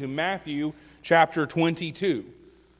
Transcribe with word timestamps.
to 0.00 0.08
Matthew 0.08 0.72
chapter 1.02 1.44
22. 1.44 2.24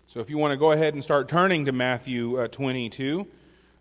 So 0.07 0.21
if 0.21 0.31
you 0.31 0.39
want 0.39 0.53
to 0.53 0.57
go 0.57 0.73
ahead 0.73 0.95
and 0.95 1.03
start 1.03 1.28
turning 1.28 1.66
to 1.66 1.73
Matthew 1.73 2.40
uh, 2.40 2.48
22, 2.48 3.27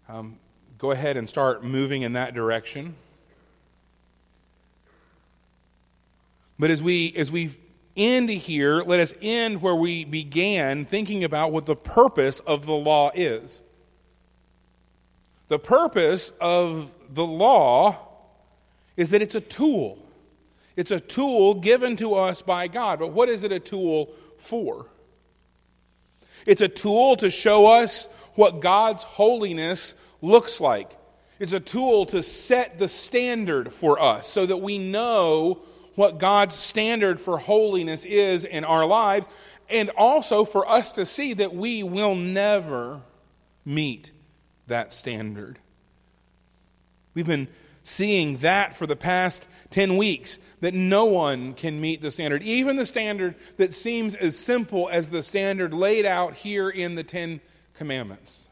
um, 0.10 0.38
go 0.78 0.92
ahead 0.92 1.16
and 1.16 1.28
start 1.30 1.64
moving 1.64 2.02
in 2.02 2.14
that 2.14 2.34
direction. 2.34 2.96
But 6.60 6.70
as 6.70 6.84
we 6.84 7.14
as 7.16 7.32
we 7.32 7.52
end 7.96 8.30
here, 8.30 8.82
let 8.82 9.00
us 9.00 9.14
end 9.22 9.62
where 9.62 9.76
we 9.76 10.04
began, 10.04 10.84
thinking 10.84 11.24
about 11.24 11.54
what 11.54 11.66
the 11.66 11.78
purpose 11.78 12.42
of 12.42 12.66
the 12.66 12.74
law 12.74 13.10
is. 13.16 13.62
The 15.48 15.60
purpose 15.60 16.34
of 16.42 16.94
the 17.10 17.26
law 17.26 18.06
is 18.98 19.12
that 19.12 19.22
it's 19.22 19.36
a 19.36 19.42
tool. 19.42 19.98
It's 20.80 20.92
a 20.92 21.00
tool 21.02 21.56
given 21.56 21.98
to 21.98 22.14
us 22.16 22.42
by 22.42 22.70
God. 22.70 23.00
But 23.00 23.12
what 23.12 23.28
is 23.28 23.44
it 23.44 23.52
a 23.52 23.60
tool 23.60 24.14
for? 24.38 24.86
It's 26.46 26.62
a 26.62 26.70
tool 26.70 27.18
to 27.18 27.30
show 27.30 27.66
us 27.66 28.08
what 28.36 28.62
God's 28.62 29.04
holiness 29.04 29.94
looks 30.22 30.62
like. 30.62 30.90
It's 31.38 31.52
a 31.52 31.60
tool 31.60 32.06
to 32.06 32.24
set 32.24 32.80
the 32.80 32.88
standard 32.88 33.74
for 33.74 34.02
us 34.02 34.30
so 34.30 34.46
that 34.46 34.56
we 34.56 34.78
know 34.78 35.64
what 35.96 36.18
God's 36.18 36.56
standard 36.56 37.20
for 37.20 37.40
holiness 37.40 38.06
is 38.06 38.46
in 38.46 38.64
our 38.64 38.86
lives, 38.86 39.28
and 39.70 39.90
also 39.98 40.46
for 40.46 40.66
us 40.66 40.94
to 40.94 41.06
see 41.06 41.34
that 41.34 41.54
we 41.54 41.84
will 41.84 42.16
never 42.16 43.02
meet 43.66 44.12
that 44.68 44.94
standard. 44.94 45.60
We've 47.14 47.26
been 47.26 47.50
seeing 47.84 48.38
that 48.38 48.78
for 48.78 48.88
the 48.88 48.96
past 48.96 49.46
10 49.70 49.98
weeks 49.98 50.40
that 50.62 50.74
no 50.74 51.06
one 51.06 51.54
can 51.54 51.80
meet 51.80 52.02
the 52.02 52.12
standard, 52.12 52.44
even 52.44 52.76
the 52.76 52.86
standard 52.86 53.36
that 53.58 53.74
seems 53.74 54.16
as 54.16 54.38
simple 54.38 54.90
as 54.90 55.10
the 55.10 55.22
standard 55.22 55.74
laid 55.74 56.06
out 56.06 56.34
here 56.34 56.70
in 56.70 56.96
the 56.96 57.04
Ten 57.04 57.40
Commandments. 57.76 58.50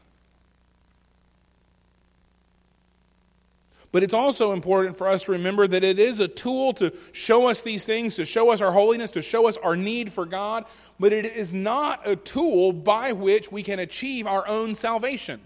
But 3.90 4.02
it's 4.02 4.14
also 4.14 4.52
important 4.52 4.96
for 4.96 5.08
us 5.08 5.22
to 5.24 5.32
remember 5.32 5.66
that 5.66 5.82
it 5.82 5.98
is 5.98 6.20
a 6.20 6.28
tool 6.28 6.74
to 6.74 6.92
show 7.12 7.48
us 7.48 7.62
these 7.62 7.86
things, 7.86 8.16
to 8.16 8.26
show 8.26 8.50
us 8.50 8.60
our 8.60 8.72
holiness, 8.72 9.12
to 9.12 9.22
show 9.22 9.48
us 9.48 9.56
our 9.56 9.76
need 9.76 10.12
for 10.12 10.26
God, 10.26 10.66
but 11.00 11.12
it 11.12 11.24
is 11.24 11.54
not 11.54 12.06
a 12.06 12.14
tool 12.14 12.72
by 12.72 13.12
which 13.12 13.50
we 13.50 13.62
can 13.62 13.78
achieve 13.78 14.26
our 14.26 14.46
own 14.46 14.74
salvation. 14.74 15.40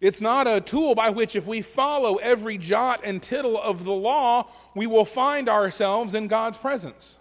It's 0.00 0.20
not 0.20 0.46
a 0.46 0.60
tool 0.60 0.94
by 0.94 1.10
which, 1.10 1.34
if 1.34 1.46
we 1.46 1.62
follow 1.62 2.16
every 2.16 2.58
jot 2.58 3.00
and 3.04 3.22
tittle 3.22 3.58
of 3.60 3.84
the 3.84 3.92
law, 3.92 4.48
we 4.74 4.86
will 4.86 5.04
find 5.04 5.48
ourselves 5.48 6.14
in 6.14 6.28
God's 6.28 6.58
presence. 6.58 7.18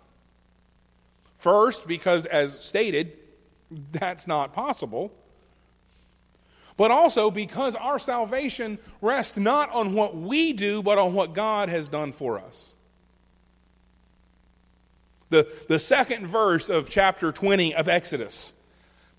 First, 1.38 1.88
because 1.88 2.26
as 2.26 2.60
stated, 2.60 3.18
that's 3.92 4.28
not 4.28 4.54
possible 4.54 5.14
but 6.78 6.92
also 6.92 7.30
because 7.30 7.76
our 7.76 8.00
salvation 8.00 8.80
rests 9.02 9.38
not 9.38 9.72
on 9.72 9.94
what 9.94 10.16
we 10.16 10.54
do, 10.54 10.82
but 10.82 10.98
on 10.98 11.14
what 11.14 11.34
God 11.34 11.70
has 11.70 11.88
done 11.88 12.12
for 12.12 12.40
us. 12.40 12.76
The, 15.30 15.52
the 15.68 15.80
second 15.80 16.28
verse 16.28 16.70
of 16.70 16.90
chapter 16.90 17.32
20 17.32 17.76
of 17.76 17.88
Exodus, 17.88 18.54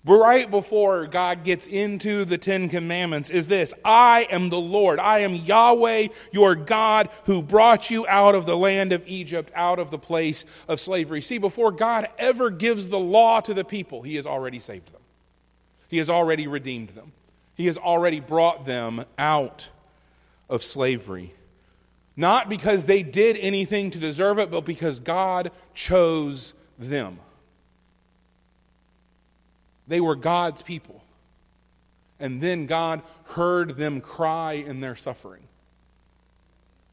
right 0.05 0.49
before 0.49 1.07
God 1.07 1.43
gets 1.43 1.65
into 1.65 2.25
the 2.25 2.37
Ten 2.37 2.69
Commandments, 2.69 3.29
is 3.29 3.47
this 3.47 3.73
I 3.83 4.27
am 4.29 4.49
the 4.49 4.59
Lord. 4.59 4.99
I 4.99 5.19
am 5.19 5.33
Yahweh, 5.33 6.09
your 6.31 6.55
God, 6.55 7.09
who 7.25 7.41
brought 7.41 7.89
you 7.89 8.07
out 8.07 8.35
of 8.35 8.45
the 8.45 8.55
land 8.55 8.93
of 8.93 9.07
Egypt, 9.07 9.51
out 9.55 9.79
of 9.79 9.91
the 9.91 9.97
place 9.97 10.45
of 10.67 10.79
slavery. 10.79 11.21
See, 11.21 11.39
before 11.39 11.71
God 11.71 12.07
ever 12.17 12.49
gives 12.49 12.89
the 12.89 12.99
law 12.99 13.41
to 13.41 13.53
the 13.53 13.65
people, 13.65 14.03
He 14.03 14.15
has 14.15 14.25
already 14.25 14.59
saved 14.59 14.93
them, 14.93 15.01
He 15.87 15.97
has 15.97 16.09
already 16.09 16.47
redeemed 16.47 16.89
them. 16.89 17.11
He 17.55 17.67
has 17.67 17.77
already 17.77 18.19
brought 18.19 18.65
them 18.65 19.05
out 19.17 19.69
of 20.49 20.61
slavery. 20.61 21.33
Not 22.17 22.49
because 22.49 22.85
they 22.85 23.01
did 23.01 23.37
anything 23.37 23.91
to 23.91 23.99
deserve 23.99 24.39
it, 24.39 24.51
but 24.51 24.65
because 24.65 24.99
God 24.99 25.51
chose 25.73 26.53
them. 26.77 27.19
They 29.87 30.01
were 30.01 30.15
God's 30.15 30.61
people. 30.61 31.03
And 32.19 32.41
then 32.41 32.65
God 32.65 33.01
heard 33.25 33.77
them 33.77 34.01
cry 34.01 34.53
in 34.53 34.79
their 34.79 34.95
suffering. 34.95 35.43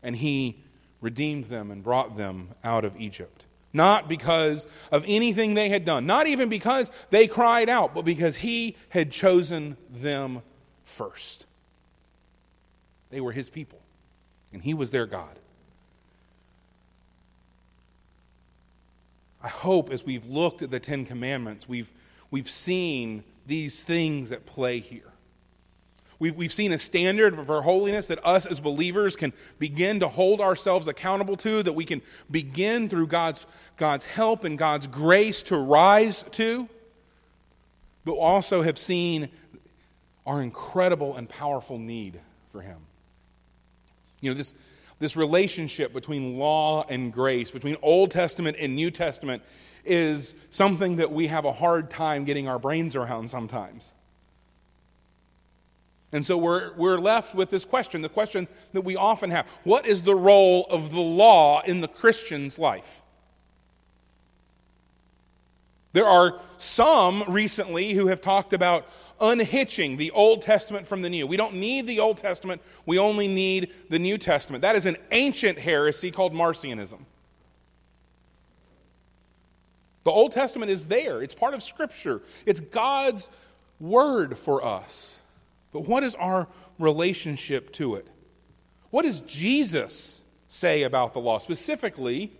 And 0.02 0.16
He 0.16 0.58
redeemed 1.00 1.44
them 1.46 1.70
and 1.70 1.82
brought 1.82 2.16
them 2.16 2.48
out 2.64 2.84
of 2.84 3.00
Egypt. 3.00 3.46
Not 3.72 4.08
because 4.08 4.66
of 4.90 5.04
anything 5.06 5.54
they 5.54 5.68
had 5.70 5.84
done, 5.84 6.04
not 6.04 6.26
even 6.26 6.48
because 6.48 6.90
they 7.10 7.26
cried 7.26 7.68
out, 7.68 7.94
but 7.94 8.04
because 8.04 8.36
He 8.36 8.76
had 8.90 9.10
chosen 9.10 9.76
them 9.90 10.42
first. 10.84 11.46
They 13.12 13.20
were 13.20 13.32
his 13.32 13.50
people, 13.50 13.78
and 14.52 14.62
he 14.62 14.74
was 14.74 14.90
their 14.90 15.06
God. 15.06 15.38
I 19.42 19.48
hope 19.48 19.90
as 19.90 20.04
we've 20.04 20.26
looked 20.26 20.62
at 20.62 20.70
the 20.70 20.80
Ten 20.80 21.04
Commandments, 21.04 21.68
we've, 21.68 21.92
we've 22.32 22.50
seen 22.50 23.22
these 23.46 23.80
things 23.80 24.32
at 24.32 24.44
play 24.44 24.80
here. 24.80 25.12
We've, 26.18 26.34
we've 26.34 26.52
seen 26.52 26.72
a 26.72 26.78
standard 26.78 27.38
of 27.38 27.50
our 27.50 27.62
holiness 27.62 28.06
that 28.08 28.24
us 28.24 28.46
as 28.46 28.60
believers 28.60 29.14
can 29.14 29.32
begin 29.58 30.00
to 30.00 30.08
hold 30.08 30.40
ourselves 30.40 30.88
accountable 30.88 31.36
to, 31.38 31.62
that 31.62 31.72
we 31.72 31.84
can 31.84 32.02
begin 32.30 32.88
through 32.88 33.08
God's, 33.08 33.46
God's 33.76 34.06
help 34.06 34.44
and 34.44 34.56
God's 34.56 34.86
grace 34.86 35.42
to 35.44 35.56
rise 35.56 36.24
to. 36.32 36.68
But 38.04 38.14
also 38.14 38.62
have 38.62 38.78
seen 38.78 39.28
our 40.24 40.42
incredible 40.42 41.16
and 41.16 41.28
powerful 41.28 41.78
need 41.78 42.20
for 42.50 42.60
Him. 42.60 42.78
You 44.20 44.30
know, 44.30 44.36
this, 44.36 44.54
this 45.02 45.16
relationship 45.16 45.92
between 45.92 46.38
law 46.38 46.86
and 46.88 47.12
grace, 47.12 47.50
between 47.50 47.76
Old 47.82 48.12
Testament 48.12 48.56
and 48.60 48.76
New 48.76 48.88
Testament, 48.88 49.42
is 49.84 50.36
something 50.48 50.96
that 50.96 51.10
we 51.10 51.26
have 51.26 51.44
a 51.44 51.50
hard 51.50 51.90
time 51.90 52.24
getting 52.24 52.46
our 52.46 52.60
brains 52.60 52.94
around 52.94 53.28
sometimes. 53.28 53.92
And 56.12 56.24
so 56.24 56.38
we're, 56.38 56.72
we're 56.74 56.98
left 56.98 57.34
with 57.34 57.50
this 57.50 57.64
question 57.64 58.00
the 58.00 58.08
question 58.08 58.46
that 58.74 58.82
we 58.82 58.94
often 58.94 59.30
have 59.30 59.48
What 59.64 59.88
is 59.88 60.02
the 60.02 60.14
role 60.14 60.66
of 60.70 60.92
the 60.92 61.00
law 61.00 61.62
in 61.62 61.80
the 61.80 61.88
Christian's 61.88 62.56
life? 62.56 63.02
There 65.94 66.06
are 66.06 66.40
some 66.58 67.24
recently 67.26 67.92
who 67.94 68.06
have 68.06 68.20
talked 68.20 68.52
about 68.52 68.86
unhitching 69.22 69.96
the 69.96 70.10
Old 70.10 70.42
Testament 70.42 70.86
from 70.86 71.00
the 71.00 71.08
New. 71.08 71.26
We 71.26 71.38
don't 71.38 71.54
need 71.54 71.86
the 71.86 72.00
Old 72.00 72.18
Testament, 72.18 72.60
we 72.84 72.98
only 72.98 73.28
need 73.28 73.72
the 73.88 73.98
New 73.98 74.18
Testament. 74.18 74.62
That 74.62 74.76
is 74.76 74.84
an 74.84 74.96
ancient 75.12 75.58
heresy 75.58 76.10
called 76.10 76.34
Marcionism. 76.34 76.98
The 80.02 80.10
Old 80.10 80.32
Testament 80.32 80.70
is 80.70 80.88
there, 80.88 81.22
it's 81.22 81.34
part 81.34 81.54
of 81.54 81.62
Scripture, 81.62 82.20
it's 82.44 82.60
God's 82.60 83.30
word 83.78 84.36
for 84.36 84.64
us. 84.64 85.20
But 85.72 85.86
what 85.86 86.02
is 86.02 86.14
our 86.16 86.48
relationship 86.78 87.72
to 87.74 87.94
it? 87.94 88.08
What 88.90 89.02
does 89.02 89.20
Jesus 89.20 90.22
say 90.48 90.82
about 90.82 91.14
the 91.14 91.20
law? 91.20 91.38
Specifically, 91.38 92.32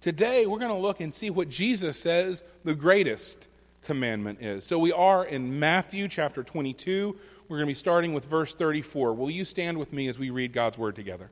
today 0.00 0.46
we're 0.46 0.58
going 0.58 0.70
to 0.70 0.76
look 0.76 1.00
and 1.00 1.12
see 1.12 1.30
what 1.30 1.48
Jesus 1.48 1.98
says 1.98 2.44
the 2.64 2.74
greatest 2.74 3.48
commandment 3.84 4.40
is. 4.40 4.64
So 4.64 4.78
we 4.78 4.92
are 4.92 5.24
in 5.24 5.58
Matthew 5.58 6.08
chapter 6.08 6.42
22. 6.42 7.16
We're 7.48 7.56
going 7.56 7.66
to 7.66 7.70
be 7.70 7.78
starting 7.78 8.12
with 8.12 8.26
verse 8.26 8.54
34. 8.54 9.14
Will 9.14 9.30
you 9.30 9.44
stand 9.44 9.78
with 9.78 9.92
me 9.92 10.08
as 10.08 10.18
we 10.18 10.30
read 10.30 10.52
God's 10.52 10.76
word 10.76 10.94
together? 10.94 11.30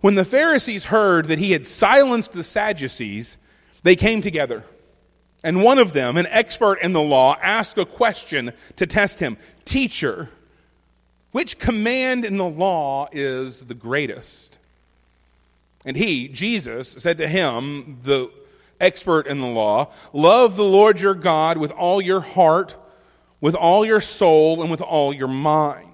When 0.00 0.14
the 0.14 0.24
Pharisees 0.24 0.86
heard 0.86 1.26
that 1.26 1.38
he 1.38 1.52
had 1.52 1.66
silenced 1.66 2.32
the 2.32 2.42
Sadducees, 2.44 3.36
they 3.82 3.96
came 3.96 4.22
together. 4.22 4.64
And 5.44 5.62
one 5.62 5.78
of 5.78 5.92
them, 5.92 6.16
an 6.16 6.26
expert 6.26 6.80
in 6.80 6.92
the 6.92 7.02
law, 7.02 7.36
asked 7.42 7.76
a 7.78 7.84
question 7.84 8.52
to 8.76 8.86
test 8.86 9.20
him 9.20 9.36
Teacher, 9.64 10.28
which 11.32 11.58
command 11.58 12.24
in 12.24 12.38
the 12.38 12.48
law 12.48 13.08
is 13.12 13.60
the 13.60 13.74
greatest? 13.74 14.58
And 15.84 15.96
he, 15.96 16.28
Jesus, 16.28 16.90
said 16.90 17.18
to 17.18 17.28
him, 17.28 17.98
the 18.02 18.30
expert 18.80 19.26
in 19.26 19.40
the 19.40 19.46
law. 19.46 19.92
Love 20.12 20.56
the 20.56 20.64
Lord 20.64 21.00
your 21.00 21.14
God 21.14 21.58
with 21.58 21.72
all 21.72 22.00
your 22.00 22.20
heart, 22.20 22.76
with 23.40 23.54
all 23.54 23.84
your 23.84 24.00
soul, 24.00 24.62
and 24.62 24.70
with 24.70 24.80
all 24.80 25.12
your 25.12 25.28
mind. 25.28 25.86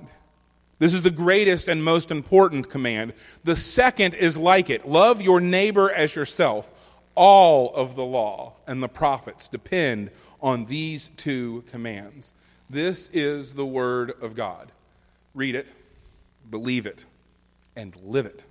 This 0.78 0.92
is 0.92 1.02
the 1.02 1.10
greatest 1.10 1.68
and 1.68 1.82
most 1.82 2.10
important 2.10 2.68
command. 2.68 3.14
The 3.44 3.56
second 3.56 4.14
is 4.14 4.36
like 4.36 4.68
it 4.68 4.86
love 4.86 5.22
your 5.22 5.40
neighbor 5.40 5.90
as 5.90 6.14
yourself. 6.14 6.70
All 7.14 7.74
of 7.74 7.96
the 7.96 8.04
law 8.04 8.54
and 8.66 8.82
the 8.82 8.88
prophets 8.88 9.48
depend 9.48 10.10
on 10.40 10.66
these 10.66 11.10
two 11.16 11.64
commands. 11.70 12.34
This 12.68 13.08
is 13.12 13.54
the 13.54 13.64
Word 13.64 14.12
of 14.20 14.34
God. 14.34 14.70
Read 15.34 15.54
it, 15.54 15.72
believe 16.50 16.84
it, 16.84 17.06
and 17.74 17.94
live 18.02 18.26
it. 18.26 18.44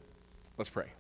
Let's 0.58 0.70
pray. 0.70 0.95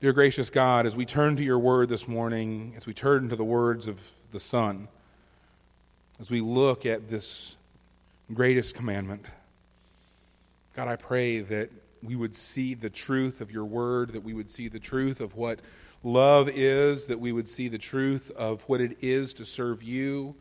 Dear 0.00 0.14
gracious 0.14 0.48
God, 0.48 0.86
as 0.86 0.96
we 0.96 1.04
turn 1.04 1.36
to 1.36 1.44
your 1.44 1.58
word 1.58 1.90
this 1.90 2.08
morning, 2.08 2.72
as 2.74 2.86
we 2.86 2.94
turn 2.94 3.28
to 3.28 3.36
the 3.36 3.44
words 3.44 3.86
of 3.86 4.00
the 4.32 4.40
Son, 4.40 4.88
as 6.18 6.30
we 6.30 6.40
look 6.40 6.86
at 6.86 7.10
this 7.10 7.56
greatest 8.32 8.74
commandment, 8.74 9.26
God, 10.74 10.88
I 10.88 10.96
pray 10.96 11.40
that 11.40 11.68
we 12.02 12.16
would 12.16 12.34
see 12.34 12.72
the 12.72 12.88
truth 12.88 13.42
of 13.42 13.50
your 13.50 13.66
word, 13.66 14.14
that 14.14 14.22
we 14.22 14.32
would 14.32 14.50
see 14.50 14.68
the 14.68 14.78
truth 14.78 15.20
of 15.20 15.36
what 15.36 15.60
love 16.02 16.48
is, 16.48 17.04
that 17.04 17.20
we 17.20 17.30
would 17.30 17.46
see 17.46 17.68
the 17.68 17.76
truth 17.76 18.30
of 18.30 18.62
what 18.62 18.80
it 18.80 18.96
is 19.02 19.34
to 19.34 19.44
serve 19.44 19.82
you. 19.82 20.34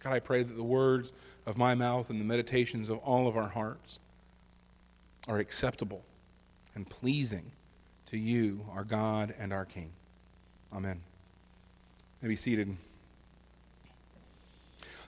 God, 0.00 0.12
I 0.12 0.20
pray 0.20 0.42
that 0.42 0.54
the 0.54 0.62
words 0.62 1.14
of 1.46 1.56
my 1.56 1.74
mouth 1.74 2.10
and 2.10 2.20
the 2.20 2.26
meditations 2.26 2.90
of 2.90 2.98
all 2.98 3.26
of 3.26 3.38
our 3.38 3.48
hearts 3.48 4.00
are 5.26 5.38
acceptable 5.38 6.04
and 6.80 6.88
pleasing 6.88 7.44
to 8.06 8.16
you, 8.16 8.64
our 8.72 8.84
God 8.84 9.34
and 9.38 9.52
our 9.52 9.66
King. 9.66 9.90
Amen. 10.72 11.02
May 12.22 12.28
be 12.28 12.36
seated. 12.36 12.74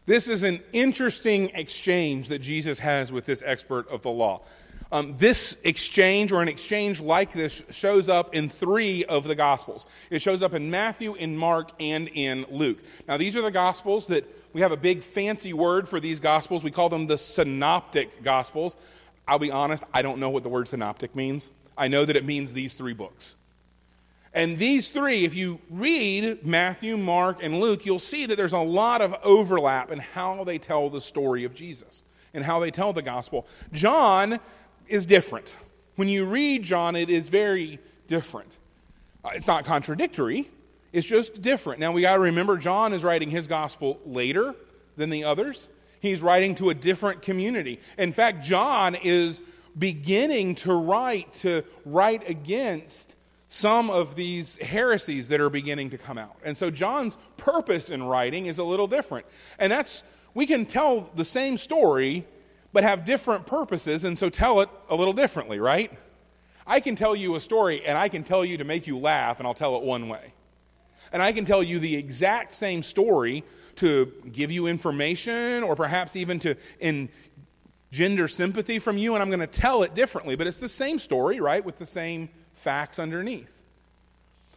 This 0.04 0.28
is 0.28 0.42
an 0.42 0.60
interesting 0.74 1.48
exchange 1.54 2.28
that 2.28 2.40
Jesus 2.40 2.78
has 2.80 3.10
with 3.10 3.24
this 3.24 3.42
expert 3.46 3.88
of 3.88 4.02
the 4.02 4.10
law. 4.10 4.42
Um, 4.90 5.16
this 5.16 5.56
exchange, 5.64 6.30
or 6.30 6.42
an 6.42 6.48
exchange 6.48 7.00
like 7.00 7.32
this, 7.32 7.62
shows 7.70 8.10
up 8.10 8.34
in 8.34 8.50
three 8.50 9.06
of 9.06 9.24
the 9.24 9.34
Gospels. 9.34 9.86
It 10.10 10.20
shows 10.20 10.42
up 10.42 10.52
in 10.52 10.70
Matthew, 10.70 11.14
in 11.14 11.34
Mark, 11.34 11.70
and 11.80 12.10
in 12.12 12.44
Luke. 12.50 12.80
Now, 13.08 13.16
these 13.16 13.34
are 13.34 13.40
the 13.40 13.50
Gospels 13.50 14.08
that 14.08 14.28
we 14.52 14.60
have 14.60 14.72
a 14.72 14.76
big 14.76 15.02
fancy 15.02 15.54
word 15.54 15.88
for 15.88 16.00
these 16.00 16.20
Gospels. 16.20 16.62
We 16.62 16.70
call 16.70 16.90
them 16.90 17.06
the 17.06 17.16
Synoptic 17.16 18.22
Gospels. 18.22 18.76
I'll 19.26 19.38
be 19.38 19.50
honest, 19.50 19.84
I 19.94 20.02
don't 20.02 20.18
know 20.18 20.28
what 20.28 20.42
the 20.42 20.50
word 20.50 20.68
synoptic 20.68 21.16
means. 21.16 21.50
I 21.76 21.88
know 21.88 22.04
that 22.04 22.16
it 22.16 22.24
means 22.24 22.52
these 22.52 22.74
three 22.74 22.92
books. 22.92 23.36
And 24.34 24.56
these 24.56 24.88
three, 24.88 25.24
if 25.24 25.34
you 25.34 25.60
read 25.68 26.46
Matthew, 26.46 26.96
Mark, 26.96 27.42
and 27.42 27.60
Luke, 27.60 27.84
you'll 27.84 27.98
see 27.98 28.24
that 28.26 28.36
there's 28.36 28.54
a 28.54 28.58
lot 28.58 29.02
of 29.02 29.14
overlap 29.22 29.90
in 29.90 29.98
how 29.98 30.44
they 30.44 30.58
tell 30.58 30.88
the 30.88 31.00
story 31.00 31.44
of 31.44 31.54
Jesus 31.54 32.02
and 32.32 32.42
how 32.42 32.58
they 32.58 32.70
tell 32.70 32.94
the 32.94 33.02
gospel. 33.02 33.46
John 33.72 34.40
is 34.88 35.04
different. 35.04 35.54
When 35.96 36.08
you 36.08 36.24
read 36.24 36.62
John, 36.62 36.96
it 36.96 37.10
is 37.10 37.28
very 37.28 37.78
different. 38.06 38.56
Uh, 39.22 39.30
it's 39.34 39.46
not 39.46 39.66
contradictory, 39.66 40.48
it's 40.92 41.06
just 41.06 41.42
different. 41.42 41.80
Now, 41.80 41.92
we 41.92 42.02
got 42.02 42.14
to 42.14 42.20
remember, 42.20 42.56
John 42.56 42.92
is 42.92 43.04
writing 43.04 43.30
his 43.30 43.46
gospel 43.46 44.00
later 44.04 44.54
than 44.96 45.10
the 45.10 45.24
others. 45.24 45.68
He's 46.00 46.22
writing 46.22 46.54
to 46.56 46.70
a 46.70 46.74
different 46.74 47.22
community. 47.22 47.80
In 47.96 48.12
fact, 48.12 48.42
John 48.42 48.94
is 48.94 49.40
beginning 49.78 50.54
to 50.56 50.74
write 50.74 51.32
to 51.34 51.62
write 51.84 52.28
against 52.28 53.14
some 53.48 53.90
of 53.90 54.14
these 54.14 54.56
heresies 54.56 55.28
that 55.28 55.40
are 55.40 55.50
beginning 55.50 55.90
to 55.90 55.98
come 55.98 56.16
out. 56.16 56.36
And 56.42 56.56
so 56.56 56.70
John's 56.70 57.18
purpose 57.36 57.90
in 57.90 58.02
writing 58.02 58.46
is 58.46 58.58
a 58.58 58.64
little 58.64 58.86
different. 58.86 59.26
And 59.58 59.70
that's, 59.70 60.04
we 60.32 60.46
can 60.46 60.64
tell 60.64 61.10
the 61.14 61.24
same 61.24 61.58
story, 61.58 62.26
but 62.72 62.82
have 62.82 63.04
different 63.04 63.44
purposes, 63.44 64.04
and 64.04 64.16
so 64.16 64.30
tell 64.30 64.62
it 64.62 64.70
a 64.88 64.96
little 64.96 65.12
differently, 65.12 65.60
right? 65.60 65.92
I 66.66 66.80
can 66.80 66.96
tell 66.96 67.14
you 67.14 67.34
a 67.34 67.40
story, 67.40 67.84
and 67.84 67.98
I 67.98 68.08
can 68.08 68.24
tell 68.24 68.42
you 68.42 68.56
to 68.56 68.64
make 68.64 68.86
you 68.86 68.96
laugh, 68.96 69.38
and 69.38 69.46
I'll 69.46 69.52
tell 69.52 69.76
it 69.76 69.82
one 69.82 70.08
way. 70.08 70.32
And 71.12 71.20
I 71.20 71.32
can 71.32 71.44
tell 71.44 71.62
you 71.62 71.78
the 71.78 71.94
exact 71.94 72.54
same 72.54 72.82
story 72.82 73.44
to 73.76 74.10
give 74.32 74.50
you 74.50 74.66
information, 74.66 75.62
or 75.62 75.76
perhaps 75.76 76.16
even 76.16 76.38
to 76.38 76.54
engender 77.92 78.26
sympathy 78.26 78.78
from 78.78 78.96
you, 78.96 79.14
and 79.14 79.22
I'm 79.22 79.28
going 79.28 79.40
to 79.40 79.46
tell 79.46 79.82
it 79.82 79.94
differently. 79.94 80.34
But 80.34 80.46
it's 80.46 80.56
the 80.56 80.68
same 80.68 80.98
story, 80.98 81.40
right, 81.40 81.62
with 81.62 81.78
the 81.78 81.86
same 81.86 82.30
facts 82.54 82.98
underneath. 82.98 83.52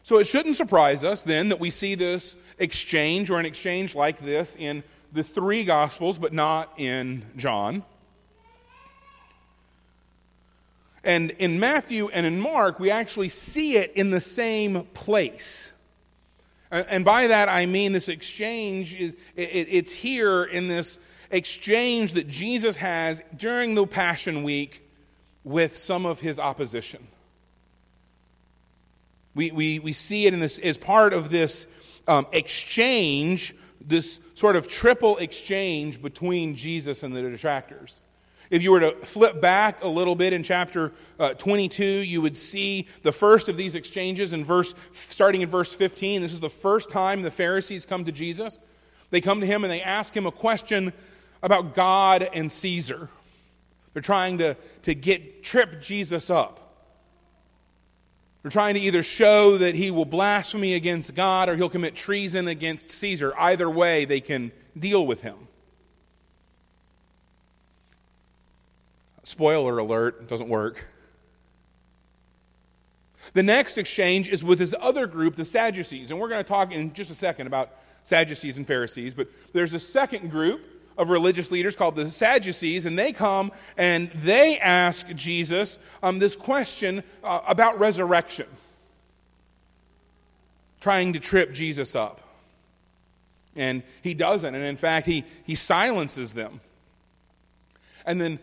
So 0.04 0.20
it 0.20 0.28
shouldn't 0.28 0.56
surprise 0.56 1.04
us 1.04 1.24
then 1.24 1.50
that 1.50 1.60
we 1.60 1.70
see 1.70 1.96
this 1.96 2.38
exchange 2.60 3.30
or 3.30 3.40
an 3.40 3.46
exchange 3.46 3.94
like 3.94 4.20
this 4.20 4.56
in 4.56 4.84
the 5.12 5.24
three 5.24 5.66
Gospels, 5.66 6.18
but 6.18 6.32
not 6.32 6.72
in 6.78 7.26
John. 7.36 7.84
And 11.04 11.32
in 11.32 11.60
Matthew 11.60 12.08
and 12.10 12.26
in 12.26 12.40
Mark, 12.40 12.80
we 12.80 12.90
actually 12.90 13.30
see 13.30 13.78
it 13.78 13.92
in 13.96 14.12
the 14.12 14.22
same 14.22 14.86
place. 14.94 15.72
And 16.72 17.04
by 17.04 17.28
that 17.28 17.50
I 17.50 17.66
mean 17.66 17.92
this 17.92 18.08
exchange 18.08 18.96
is 18.96 19.16
it's 19.36 19.92
here 19.92 20.44
in 20.44 20.68
this 20.68 20.98
exchange 21.31 22.13
that 22.13 22.27
Jesus 22.27 22.77
has 22.77 23.24
during 23.36 23.75
the 23.75 23.86
Passion 23.86 24.44
Week 24.44 24.88
with 25.44 25.75
some 25.75 26.06
of 26.06 26.19
his 26.19 26.39
opposition. 26.39 27.07
We, 29.36 29.51
we, 29.51 29.80
we 29.80 29.92
see 29.92 30.25
it 30.25 30.33
in 30.33 30.39
this, 30.39 30.57
as 30.60 30.77
part 30.77 31.13
of 31.13 31.30
this 31.30 31.68
um, 32.07 32.25
exchange, 32.31 33.54
this 33.81 34.19
sort 34.33 34.56
of 34.56 34.68
triple 34.68 35.18
exchange 35.18 36.01
between 36.01 36.56
Jesus 36.56 37.04
and 37.04 37.16
the 37.16 37.22
detractors. 37.22 38.00
If 38.50 38.62
you 38.62 38.72
were 38.72 38.80
to 38.80 38.92
flip 39.06 39.42
back 39.42 39.83
a 39.83 39.88
little 39.88 40.16
bit 40.16 40.31
in 40.31 40.44
chapter 40.44 40.94
uh, 41.19 41.33
22, 41.33 41.83
you 41.83 42.22
would 42.22 42.38
see 42.38 42.88
the 43.01 43.12
first 43.12 43.50
of 43.50 43.57
these 43.57 43.75
exchanges 43.75 44.33
in 44.33 44.45
verse, 44.45 44.75
starting 44.92 45.42
in 45.42 45.50
verse 45.50 45.74
15. 45.74 46.22
This 46.22 46.31
is 46.31 46.39
the 46.39 46.50
first 46.50 46.89
time 46.92 47.22
the 47.22 47.31
Pharisees 47.31 47.86
come 47.86 48.06
to 48.06 48.12
Jesus. 48.12 48.60
They 49.10 49.22
come 49.22 49.39
to 49.39 49.45
him 49.45 49.63
and 49.63 49.72
they 49.72 49.81
ask 49.81 50.16
him 50.16 50.25
a 50.25 50.31
question 50.31 50.94
about 51.42 51.76
God 51.76 52.28
and 52.34 52.52
Caesar. 52.52 53.10
They're 53.94 54.02
trying 54.02 54.40
to, 54.40 54.58
to 54.84 54.94
get 54.94 55.44
trip 55.44 55.82
Jesus 55.82 56.30
up. 56.30 56.62
They're 58.42 58.52
trying 58.52 58.76
to 58.76 58.82
either 58.82 59.02
show 59.02 59.58
that 59.58 59.74
he 59.74 59.90
will 59.90 60.06
blaspheme 60.06 60.76
against 60.76 61.16
God 61.16 61.50
or 61.50 61.56
he'll 61.56 61.70
commit 61.70 61.96
treason 61.96 62.48
against 62.48 62.92
Caesar. 62.92 63.34
Either 63.38 63.70
way, 63.70 64.06
they 64.06 64.22
can 64.22 64.52
deal 64.78 65.08
with 65.08 65.22
him. 65.22 65.36
Spoiler 69.24 69.80
alert, 69.80 70.28
doesn't 70.28 70.48
work. 70.48 70.86
The 73.34 73.42
next 73.42 73.78
exchange 73.78 74.28
is 74.28 74.44
with 74.44 74.60
his 74.60 74.76
other 74.80 75.08
group, 75.08 75.36
the 75.36 75.46
Sadducees. 75.46 76.12
And 76.12 76.20
we're 76.20 76.30
going 76.30 76.44
to 76.44 76.48
talk 76.48 76.72
in 76.72 76.94
just 76.94 77.10
a 77.10 77.16
second 77.16 77.48
about 77.48 77.72
Sadducees 78.04 78.58
and 78.58 78.68
Pharisees. 78.68 79.16
But 79.16 79.30
there's 79.54 79.74
a 79.74 79.80
second 79.80 80.30
group 80.30 80.75
of 80.98 81.10
religious 81.10 81.52
leaders 81.52 81.76
called 81.76 81.96
the 81.96 82.10
Sadducees, 82.10 82.86
and 82.86 82.98
they 82.98 83.12
come 83.12 83.52
and 83.78 84.10
they 84.12 84.58
ask 84.60 85.08
Jesus 85.16 85.78
um, 86.02 86.20
this 86.20 86.36
question 86.36 87.04
uh, 87.24 87.42
about 87.48 87.80
resurrection, 87.80 88.48
trying 90.80 91.14
to 91.14 91.20
trip 91.20 91.54
Jesus 91.54 91.96
up. 91.96 92.22
And 93.56 93.84
he 94.02 94.14
doesn't, 94.14 94.54
and 94.54 94.64
in 94.64 94.78
fact, 94.78 95.06
he, 95.06 95.24
he 95.46 95.56
silences 95.56 96.34
them. 96.34 96.62
And 98.06 98.20
then 98.20 98.40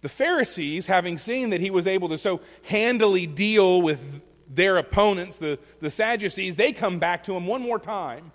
the 0.00 0.08
Pharisees, 0.08 0.86
having 0.86 1.18
seen 1.18 1.50
that 1.50 1.60
he 1.60 1.70
was 1.70 1.86
able 1.86 2.08
to 2.10 2.18
so 2.18 2.40
handily 2.64 3.26
deal 3.26 3.82
with 3.82 4.22
their 4.48 4.76
opponents, 4.76 5.38
the, 5.38 5.58
the 5.80 5.90
Sadducees, 5.90 6.56
they 6.56 6.72
come 6.72 6.98
back 6.98 7.24
to 7.24 7.34
him 7.34 7.46
one 7.46 7.62
more 7.62 7.78
time 7.78 8.32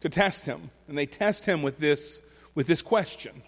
to 0.00 0.08
test 0.08 0.44
him. 0.44 0.70
And 0.88 0.98
they 0.98 1.06
test 1.06 1.46
him 1.46 1.62
with 1.62 1.78
this 1.78 2.20
with 2.54 2.66
this 2.66 2.82
question 2.82 3.42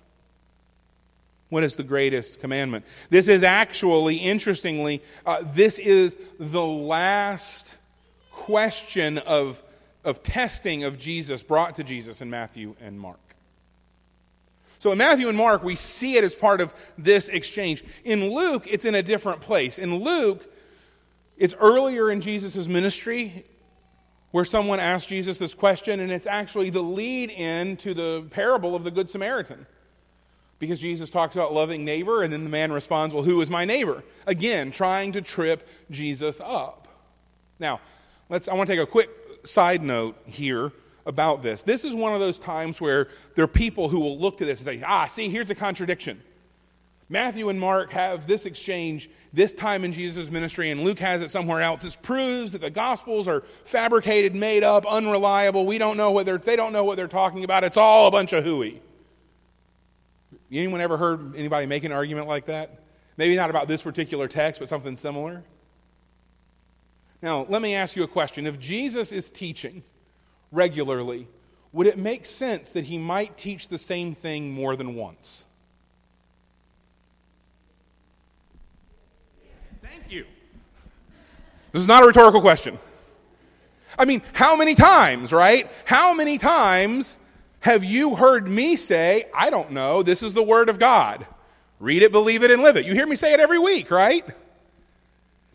What 1.48 1.64
is 1.64 1.74
the 1.74 1.84
greatest 1.84 2.40
commandment? 2.40 2.84
This 3.10 3.28
is 3.28 3.42
actually, 3.42 4.16
interestingly, 4.16 5.02
uh, 5.24 5.42
this 5.44 5.78
is 5.78 6.18
the 6.38 6.64
last 6.64 7.76
question 8.30 9.18
of, 9.18 9.62
of 10.04 10.22
testing 10.22 10.84
of 10.84 10.98
Jesus 10.98 11.42
brought 11.42 11.76
to 11.76 11.84
Jesus 11.84 12.20
in 12.20 12.30
Matthew 12.30 12.74
and 12.80 12.98
Mark. 12.98 13.18
So 14.78 14.92
in 14.92 14.98
Matthew 14.98 15.28
and 15.28 15.38
Mark, 15.38 15.64
we 15.64 15.74
see 15.74 16.16
it 16.16 16.24
as 16.24 16.36
part 16.36 16.60
of 16.60 16.74
this 16.98 17.28
exchange. 17.28 17.82
In 18.04 18.30
Luke, 18.32 18.66
it's 18.70 18.84
in 18.84 18.94
a 18.94 19.02
different 19.02 19.40
place. 19.40 19.78
In 19.78 19.96
Luke, 19.96 20.52
it's 21.38 21.54
earlier 21.54 22.10
in 22.10 22.20
Jesus' 22.20 22.68
ministry 22.68 23.44
where 24.36 24.44
someone 24.44 24.78
asks 24.78 25.06
Jesus 25.06 25.38
this 25.38 25.54
question, 25.54 25.98
and 25.98 26.12
it's 26.12 26.26
actually 26.26 26.68
the 26.68 26.82
lead 26.82 27.30
in 27.30 27.74
to 27.74 27.94
the 27.94 28.22
parable 28.28 28.76
of 28.76 28.84
the 28.84 28.90
Good 28.90 29.08
Samaritan. 29.08 29.64
Because 30.58 30.78
Jesus 30.78 31.08
talks 31.08 31.36
about 31.36 31.54
loving 31.54 31.86
neighbor, 31.86 32.22
and 32.22 32.30
then 32.30 32.44
the 32.44 32.50
man 32.50 32.70
responds, 32.70 33.14
Well, 33.14 33.24
who 33.24 33.40
is 33.40 33.48
my 33.48 33.64
neighbor? 33.64 34.04
Again, 34.26 34.70
trying 34.70 35.12
to 35.12 35.22
trip 35.22 35.66
Jesus 35.90 36.38
up. 36.44 36.86
Now, 37.58 37.80
let's, 38.28 38.46
I 38.46 38.52
want 38.52 38.68
to 38.68 38.76
take 38.76 38.82
a 38.82 38.86
quick 38.86 39.08
side 39.42 39.82
note 39.82 40.18
here 40.26 40.70
about 41.06 41.42
this. 41.42 41.62
This 41.62 41.82
is 41.82 41.94
one 41.94 42.12
of 42.12 42.20
those 42.20 42.38
times 42.38 42.78
where 42.78 43.08
there 43.36 43.44
are 43.46 43.48
people 43.48 43.88
who 43.88 44.00
will 44.00 44.18
look 44.18 44.36
to 44.36 44.44
this 44.44 44.60
and 44.60 44.66
say, 44.66 44.84
Ah, 44.86 45.06
see, 45.06 45.30
here's 45.30 45.48
a 45.48 45.54
contradiction. 45.54 46.22
Matthew 47.08 47.48
and 47.48 47.60
Mark 47.60 47.92
have 47.92 48.26
this 48.26 48.46
exchange 48.46 49.08
this 49.32 49.52
time 49.52 49.84
in 49.84 49.92
Jesus' 49.92 50.30
ministry, 50.30 50.70
and 50.70 50.82
Luke 50.82 50.98
has 50.98 51.22
it 51.22 51.30
somewhere 51.30 51.62
else. 51.62 51.82
This 51.82 51.94
proves 51.94 52.52
that 52.52 52.60
the 52.60 52.70
Gospels 52.70 53.28
are 53.28 53.42
fabricated, 53.64 54.34
made 54.34 54.64
up, 54.64 54.84
unreliable. 54.86 55.66
We 55.66 55.78
don't 55.78 55.96
know 55.96 56.10
what 56.10 56.26
they're, 56.26 56.38
they 56.38 56.56
don't 56.56 56.72
know 56.72 56.84
what 56.84 56.96
they're 56.96 57.06
talking 57.06 57.44
about. 57.44 57.62
It's 57.62 57.76
all 57.76 58.08
a 58.08 58.10
bunch 58.10 58.32
of 58.32 58.42
hooey. 58.42 58.82
Anyone 60.50 60.80
ever 60.80 60.96
heard 60.96 61.36
anybody 61.36 61.66
make 61.66 61.84
an 61.84 61.92
argument 61.92 62.26
like 62.26 62.46
that? 62.46 62.80
Maybe 63.16 63.36
not 63.36 63.50
about 63.50 63.68
this 63.68 63.82
particular 63.82 64.26
text, 64.28 64.60
but 64.60 64.68
something 64.68 64.96
similar. 64.96 65.44
Now, 67.22 67.46
let 67.48 67.62
me 67.62 67.74
ask 67.74 67.96
you 67.96 68.02
a 68.02 68.08
question. 68.08 68.46
If 68.46 68.58
Jesus 68.58 69.12
is 69.12 69.30
teaching 69.30 69.82
regularly, 70.52 71.28
would 71.72 71.86
it 71.86 71.98
make 71.98 72.26
sense 72.26 72.72
that 72.72 72.84
he 72.84 72.98
might 72.98 73.36
teach 73.36 73.68
the 73.68 73.78
same 73.78 74.14
thing 74.14 74.52
more 74.52 74.76
than 74.76 74.94
once? 74.94 75.44
Thank 79.82 80.10
you. 80.10 80.26
This 81.76 81.82
is 81.82 81.88
not 81.88 82.02
a 82.02 82.06
rhetorical 82.06 82.40
question. 82.40 82.78
I 83.98 84.06
mean, 84.06 84.22
how 84.32 84.56
many 84.56 84.74
times, 84.74 85.30
right? 85.30 85.70
How 85.84 86.14
many 86.14 86.38
times 86.38 87.18
have 87.60 87.84
you 87.84 88.14
heard 88.14 88.48
me 88.48 88.76
say, 88.76 89.26
I 89.34 89.50
don't 89.50 89.72
know, 89.72 90.02
this 90.02 90.22
is 90.22 90.32
the 90.32 90.42
Word 90.42 90.70
of 90.70 90.78
God? 90.78 91.26
Read 91.78 92.02
it, 92.02 92.12
believe 92.12 92.42
it, 92.42 92.50
and 92.50 92.62
live 92.62 92.78
it. 92.78 92.86
You 92.86 92.94
hear 92.94 93.06
me 93.06 93.14
say 93.14 93.34
it 93.34 93.40
every 93.40 93.58
week, 93.58 93.90
right? 93.90 94.24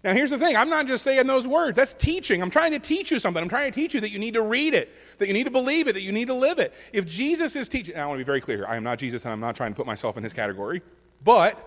Now, 0.04 0.14
here's 0.14 0.30
the 0.30 0.38
thing 0.38 0.56
I'm 0.56 0.70
not 0.70 0.86
just 0.86 1.04
saying 1.04 1.26
those 1.26 1.48
words. 1.48 1.76
That's 1.76 1.96
teaching. 1.96 2.44
I'm 2.44 2.52
trying 2.52 2.74
to 2.74 2.80
teach 2.80 3.10
you 3.10 3.18
something. 3.18 3.42
I'm 3.42 3.50
trying 3.50 3.72
to 3.72 3.76
teach 3.76 3.96
you 3.96 4.02
that 4.02 4.12
you 4.12 4.20
need 4.20 4.36
to 4.36 4.44
read 4.44 4.76
it, 4.76 4.94
that 5.18 5.28
you 5.28 5.34
need 5.34 5.46
to 5.46 5.52
believe 5.52 5.88
it, 5.88 5.94
that 5.94 6.02
you 6.02 6.12
need 6.12 6.28
to 6.28 6.36
live 6.36 6.60
it. 6.60 6.72
If 6.94 7.08
Jesus 7.08 7.56
is 7.56 7.68
teaching, 7.68 7.98
I 7.98 8.06
want 8.06 8.20
to 8.20 8.24
be 8.24 8.28
very 8.28 8.42
clear. 8.42 8.68
I 8.68 8.76
am 8.76 8.84
not 8.84 9.00
Jesus, 9.00 9.26
and 9.26 9.32
I'm 9.32 9.40
not 9.40 9.56
trying 9.56 9.72
to 9.72 9.76
put 9.76 9.88
myself 9.88 10.18
in 10.18 10.24
his 10.24 10.34
category. 10.34 10.84
But 11.24 11.58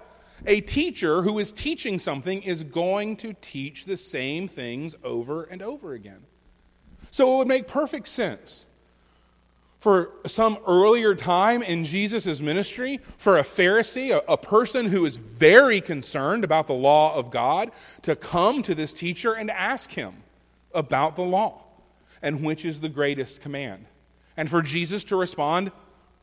a 0.46 0.60
teacher 0.60 1.22
who 1.22 1.38
is 1.38 1.52
teaching 1.52 1.98
something 1.98 2.42
is 2.42 2.64
going 2.64 3.16
to 3.16 3.34
teach 3.34 3.84
the 3.84 3.96
same 3.96 4.48
things 4.48 4.94
over 5.02 5.44
and 5.44 5.62
over 5.62 5.94
again. 5.94 6.24
So 7.10 7.34
it 7.34 7.38
would 7.38 7.48
make 7.48 7.68
perfect 7.68 8.08
sense 8.08 8.66
for 9.84 10.12
some 10.26 10.58
earlier 10.66 11.14
time 11.14 11.62
in 11.62 11.84
Jesus' 11.84 12.40
ministry, 12.40 13.00
for 13.18 13.36
a 13.36 13.42
Pharisee, 13.42 14.16
a, 14.16 14.32
a, 14.32 14.38
person 14.38 14.86
who 14.86 15.04
is 15.04 15.18
very 15.18 15.82
concerned 15.82 16.42
about 16.42 16.66
the 16.66 16.74
law 16.74 17.14
of 17.14 17.30
God, 17.30 17.70
to 18.00 18.16
come 18.16 18.62
to 18.62 18.74
this 18.74 18.94
teacher 18.94 19.34
and 19.34 19.50
ask 19.50 19.92
him 19.92 20.14
about 20.72 21.16
the 21.16 21.22
law 21.22 21.64
and 22.22 22.42
which 22.42 22.64
is 22.64 22.80
the 22.80 22.88
greatest 22.88 23.42
command. 23.42 23.84
And 24.38 24.48
for 24.48 24.62
Jesus 24.62 25.04
to 25.04 25.16
respond 25.16 25.70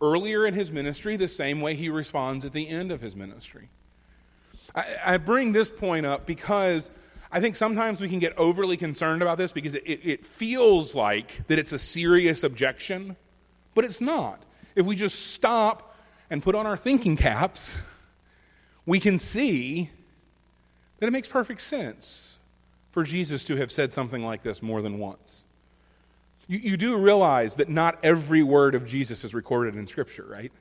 earlier 0.01 0.47
in 0.47 0.55
his 0.55 0.71
ministry 0.71 1.15
the 1.15 1.27
same 1.27 1.61
way 1.61 1.75
he 1.75 1.89
responds 1.89 2.43
at 2.43 2.53
the 2.53 2.67
end 2.67 2.91
of 2.91 2.99
his 2.99 3.15
ministry. 3.15 3.69
I, 4.75 4.85
I 5.05 5.17
bring 5.17 5.51
this 5.51 5.69
point 5.69 6.05
up 6.05 6.25
because 6.25 6.89
I 7.31 7.39
think 7.39 7.55
sometimes 7.55 8.01
we 8.01 8.09
can 8.09 8.19
get 8.19 8.37
overly 8.37 8.77
concerned 8.77 9.21
about 9.21 9.37
this 9.37 9.51
because 9.51 9.75
it, 9.75 9.83
it 9.85 10.25
feels 10.25 10.93
like 10.93 11.47
that 11.47 11.59
it's 11.59 11.71
a 11.71 11.77
serious 11.77 12.43
objection 12.43 13.15
but 13.73 13.85
it's 13.85 14.01
not. 14.01 14.41
If 14.75 14.85
we 14.85 14.95
just 14.95 15.33
stop 15.33 15.95
and 16.29 16.41
put 16.41 16.55
on 16.55 16.65
our 16.65 16.77
thinking 16.77 17.17
caps, 17.17 17.77
we 18.85 18.99
can 18.99 19.17
see 19.17 19.89
that 20.99 21.07
it 21.07 21.11
makes 21.11 21.27
perfect 21.27 21.61
sense 21.61 22.37
for 22.91 23.03
Jesus 23.03 23.43
to 23.45 23.55
have 23.55 23.71
said 23.71 23.93
something 23.93 24.23
like 24.23 24.43
this 24.43 24.61
more 24.61 24.81
than 24.81 24.99
once. 24.99 25.45
You, 26.47 26.59
you 26.59 26.77
do 26.77 26.97
realize 26.97 27.55
that 27.55 27.69
not 27.69 27.99
every 28.03 28.43
word 28.43 28.75
of 28.75 28.85
Jesus 28.85 29.23
is 29.23 29.33
recorded 29.33 29.75
in 29.75 29.87
Scripture, 29.87 30.25
right? 30.29 30.51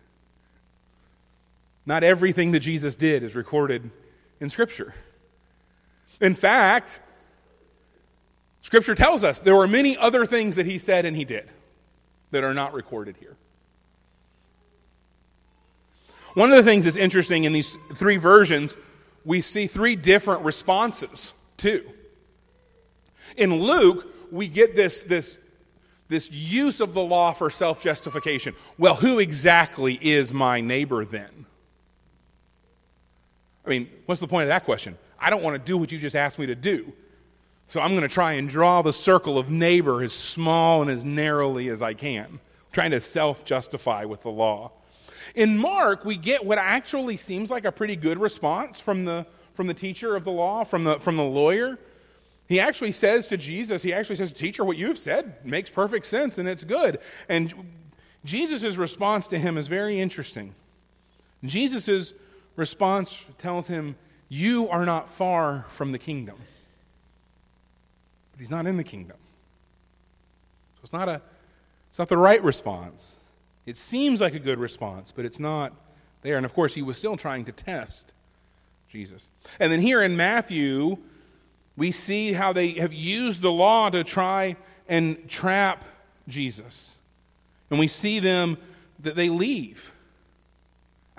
Not 1.91 2.05
everything 2.05 2.53
that 2.53 2.61
Jesus 2.61 2.95
did 2.95 3.25
is 3.25 3.35
recorded 3.35 3.91
in 4.39 4.49
Scripture. 4.49 4.95
In 6.21 6.37
fact, 6.37 7.01
Scripture 8.61 8.95
tells 8.95 9.25
us 9.25 9.41
there 9.41 9.57
were 9.57 9.67
many 9.67 9.97
other 9.97 10.25
things 10.25 10.55
that 10.55 10.67
he 10.67 10.79
said 10.79 11.05
and 11.05 11.17
he 11.17 11.25
did 11.25 11.51
that 12.31 12.45
are 12.45 12.55
not 12.55 12.75
recorded 12.75 13.17
here. 13.17 13.35
One 16.35 16.53
of 16.53 16.57
the 16.59 16.63
things 16.63 16.85
that's 16.85 16.97
interesting 16.97 17.43
in 17.43 17.53
these 17.53 17.77
three 17.97 18.19
versions, 18.19 18.77
we 19.25 19.41
see 19.41 19.67
three 19.67 19.97
different 19.97 20.43
responses, 20.43 21.33
too. 21.57 21.85
In 23.37 23.53
Luke, 23.53 24.07
we 24.31 24.47
get 24.47 24.77
this, 24.77 25.03
this, 25.03 25.39
this 26.07 26.31
use 26.31 26.81
of 26.81 26.95
the 26.95 27.03
law 27.03 27.33
for 27.33 27.51
self 27.51 27.83
justification. 27.83 28.55
Well, 28.79 28.95
who 28.95 29.19
exactly 29.19 29.95
is 30.01 30.33
my 30.33 30.61
neighbor 30.61 31.05
then? 31.05 31.47
I 33.65 33.69
mean, 33.69 33.91
what's 34.07 34.21
the 34.21 34.29
point 34.29 34.45
of 34.45 34.49
that 34.49 34.65
question? 34.65 34.97
I 35.19 35.31
don't 35.31 35.43
want 35.43 35.55
to 35.55 35.59
do 35.59 35.77
what 35.77 35.93
you 35.93 35.99
just 35.99 36.17
asked 36.17 36.39
me 36.39 36.47
to 36.47 36.55
do. 36.55 36.93
So 37.69 37.81
I'm 37.81 37.91
going 37.91 38.03
to 38.03 38.09
try 38.09 38.33
and 38.33 38.49
draw 38.49 38.83
the 38.83 38.93
circle 38.93 39.39
of 39.39 39.51
neighbor 39.51 40.03
as 40.03 40.13
small 40.13 40.83
and 40.83 40.91
as 40.91 41.05
narrowly 41.05 41.69
as 41.69 41.83
I 41.83 41.95
can, 41.95 42.41
trying 42.73 42.91
to 42.91 43.01
self 43.01 43.45
justify 43.45 44.05
with 44.05 44.23
the 44.23 44.31
law. 44.31 44.73
In 45.35 45.57
Mark, 45.59 46.05
we 46.05 46.17
get 46.17 46.45
what 46.45 46.59
actually 46.59 47.17
seems 47.17 47.51
like 47.51 47.65
a 47.65 47.71
pretty 47.71 47.95
good 47.95 48.19
response 48.19 48.81
from 48.81 49.05
the, 49.05 49.27
from 49.55 49.67
the 49.69 49.75
teacher 49.75 50.17
of 50.17 50.25
the 50.25 50.33
law, 50.33 50.65
from 50.65 50.85
the, 50.85 50.99
from 50.99 51.17
the 51.17 51.25
lawyer. 51.25 51.79
He 52.49 52.59
actually 52.59 52.91
says 52.91 53.29
to 53.29 53.37
Jesus, 53.37 53.85
he 53.85 53.93
actually 53.93 54.17
says, 54.17 54.33
Teacher, 54.33 54.65
what 54.65 54.77
you've 54.77 54.99
said 54.99 55.35
makes 55.45 55.71
perfect 55.71 56.07
sense 56.07 56.39
and 56.39 56.49
it's 56.49 56.65
good. 56.65 56.99
And 57.29 57.55
Jesus' 58.25 58.77
response 58.77 59.29
to 59.29 59.39
him 59.39 59.57
is 59.57 59.69
very 59.69 60.01
interesting. 60.01 60.55
Jesus' 61.45 62.13
response 62.61 63.27
tells 63.39 63.67
him, 63.67 63.97
You 64.29 64.69
are 64.69 64.87
not 64.87 65.11
far 65.11 65.65
from 65.69 65.91
the 65.91 65.99
kingdom 65.99 66.37
but 68.41 68.45
he's 68.45 68.51
not 68.51 68.67
in 68.67 68.79
the 68.79 68.85
kingdom. 68.85 69.19
So 70.77 70.81
it's 70.83 70.95
not, 70.95 71.11
a, 71.11 71.21
it's 71.91 71.99
not 71.99 72.09
the 72.09 72.17
right 72.17 72.43
response. 72.43 73.17
It 73.67 73.77
seems 73.77 74.19
like 74.19 74.33
a 74.33 74.39
good 74.39 74.59
response, 74.59 75.13
but 75.13 75.27
it's 75.27 75.39
not 75.39 75.75
there. 76.23 76.39
And 76.39 76.47
of 76.47 76.55
course, 76.55 76.73
he 76.73 76.81
was 76.81 76.97
still 76.97 77.19
trying 77.19 77.45
to 77.45 77.53
test 77.53 78.15
Jesus. 78.89 79.29
And 79.59 79.71
then 79.71 79.79
here 79.83 80.01
in 80.01 80.17
Matthew, 80.17 80.97
we 81.77 81.91
see 81.91 82.33
how 82.33 82.55
they 82.55 82.71
have 82.79 82.95
used 82.95 83.43
the 83.43 83.53
law 83.53 83.91
to 83.91 84.03
try 84.05 84.57
and 84.89 85.29
trap 85.29 85.85
Jesus. 86.27 86.97
And 87.69 87.79
we 87.79 87.89
see 87.89 88.21
them 88.21 88.57
that 89.01 89.17
they 89.17 89.29
leave 89.29 89.93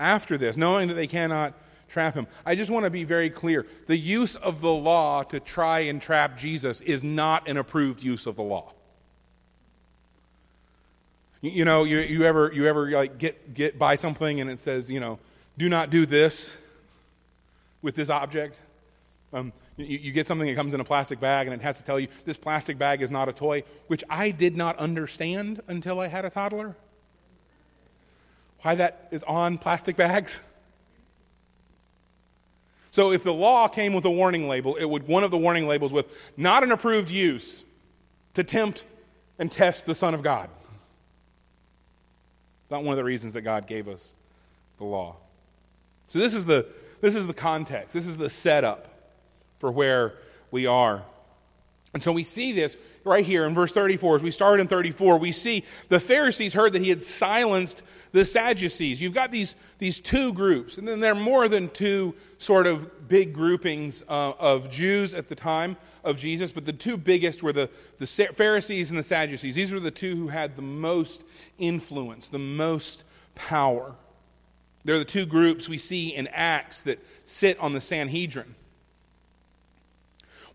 after 0.02 0.38
this, 0.38 0.58
knowing 0.58 0.88
that 0.90 0.96
they 0.96 1.08
cannot 1.08 1.54
trap 1.88 2.16
him. 2.16 2.26
I 2.46 2.56
just 2.56 2.72
want 2.72 2.86
to 2.86 2.90
be 2.90 3.04
very 3.04 3.30
clear. 3.30 3.68
The 3.88 3.98
use 3.98 4.36
of 4.36 4.62
the 4.62 4.72
law 4.72 5.24
to 5.24 5.40
try 5.40 5.82
and 5.82 6.02
trap 6.02 6.38
Jesus 6.38 6.82
is 6.82 7.04
not 7.04 7.48
an 7.48 7.58
approved 7.58 8.02
use 8.02 8.26
of 8.26 8.36
the 8.36 8.42
law. 8.42 8.74
You, 11.42 11.52
you 11.52 11.66
know, 11.66 11.84
you, 11.84 12.00
you 12.00 12.24
ever, 12.24 12.52
you 12.54 12.66
ever 12.66 12.90
like 12.90 13.18
get, 13.18 13.54
get 13.54 13.78
by 13.78 13.96
something 13.96 14.42
and 14.42 14.50
it 14.50 14.60
says, 14.60 14.90
you 14.90 15.00
know, 15.00 15.20
do 15.58 15.70
not 15.70 15.90
do 15.90 16.06
this 16.06 16.50
with 17.82 17.96
this 17.96 18.10
object? 18.10 18.62
Um, 19.34 19.54
you, 19.78 19.98
you, 19.98 20.12
get 20.12 20.28
something 20.28 20.48
that 20.48 20.56
comes 20.56 20.74
in 20.74 20.80
a 20.80 20.84
plastic 20.84 21.20
bag 21.20 21.48
and 21.48 21.54
it 21.54 21.62
has 21.62 21.78
to 21.78 21.84
tell 21.84 22.00
you 22.00 22.08
this 22.26 22.38
plastic 22.38 22.78
bag 22.78 23.02
is 23.02 23.12
not 23.12 23.30
a 23.30 23.34
toy, 23.34 23.64
which 23.88 24.04
I 24.10 24.32
did 24.32 24.56
not 24.56 24.78
understand 24.78 25.62
until 25.68 26.00
I 26.00 26.08
had 26.08 26.26
a 26.26 26.30
toddler. 26.30 26.76
Why 28.62 28.76
that 28.76 29.08
is 29.12 29.24
on 29.24 29.58
plastic 29.58 29.96
bags? 29.96 30.40
So 32.92 33.12
if 33.12 33.24
the 33.24 33.34
law 33.34 33.68
came 33.68 33.94
with 33.94 34.06
a 34.06 34.12
warning 34.12 34.48
label, 34.48 34.76
it 34.76 34.86
would 34.86 35.08
one 35.08 35.24
of 35.24 35.32
the 35.32 35.38
warning 35.38 35.68
labels 35.68 35.94
with 35.94 36.08
not 36.36 36.64
an 36.64 36.72
approved 36.72 37.10
use 37.10 37.64
to 38.34 38.44
tempt 38.44 38.86
and 39.40 39.52
test 39.52 39.86
the 39.86 39.96
Son 39.96 40.14
of 40.14 40.22
God. 40.22 40.50
It's 42.64 42.72
not 42.72 42.84
one 42.84 42.94
of 42.94 42.98
the 42.98 43.04
reasons 43.04 43.34
that 43.34 43.42
God 43.42 43.66
gave 43.66 43.88
us 43.88 44.16
the 44.78 44.84
law. 44.84 45.16
So 46.08 46.20
this 46.20 46.34
is 46.34 46.46
the 46.46 46.68
this 47.00 47.16
is 47.16 47.26
the 47.26 47.34
context. 47.34 47.94
This 47.94 48.06
is 48.06 48.18
the 48.18 48.30
setup 48.30 48.88
for 49.60 49.72
where 49.72 50.14
we 50.52 50.68
are. 50.68 51.04
And 51.94 52.04
so 52.04 52.12
we 52.12 52.24
see 52.24 52.52
this 52.52 52.78
right 53.04 53.26
here 53.26 53.46
in 53.46 53.54
verse 53.54 53.72
34. 53.72 54.18
As 54.18 54.24
we 54.24 54.32
start 54.32 54.60
in 54.60 54.68
34, 54.68 55.18
we 55.18 55.32
see 55.32 55.64
the 55.90 56.00
Pharisees 56.00 56.54
heard 56.54 56.74
that 56.74 56.82
he 56.82 56.90
had 56.90 57.04
silenced 57.04 57.84
the 58.12 58.26
Sadducees. 58.26 59.02
You've 59.02 59.14
got 59.14 59.32
these, 59.32 59.56
these 59.78 60.00
two 60.00 60.34
groups, 60.34 60.78
and 60.78 60.88
then 60.88 61.00
there 61.00 61.14
are 61.14 61.16
more 61.16 61.48
than 61.48 61.70
two 61.70 62.16
sort 62.38 62.68
of 62.68 63.08
big 63.08 63.34
groupings 63.34 64.04
uh, 64.08 64.34
of 64.40 64.70
Jews 64.70 65.14
at 65.14 65.28
the 65.28 65.36
time 65.36 65.78
of 66.04 66.18
Jesus, 66.18 66.52
but 66.52 66.66
the 66.66 66.74
two 66.74 66.98
biggest 66.98 67.44
were 67.44 67.54
the, 67.54 67.70
the 67.98 68.08
Pharisees 68.08 68.90
and 68.90 69.00
the 69.00 69.04
Sadducees. 69.04 69.56
These 69.56 69.74
were 69.74 69.80
the 69.80 69.92
two 69.92 70.16
who 70.16 70.28
had 70.28 70.56
the 70.56 70.62
most 70.62 71.24
influence, 71.58 72.28
the 72.28 72.40
most 72.40 73.04
power. 73.36 73.96
They're 74.84 75.00
the 75.00 75.06
two 75.06 75.26
groups 75.26 75.70
we 75.70 75.78
see 75.78 76.10
in 76.10 76.28
Acts 76.28 76.84
that 76.84 77.00
sit 77.24 77.60
on 77.60 77.74
the 77.74 77.82
Sanhedrin. 77.82 78.56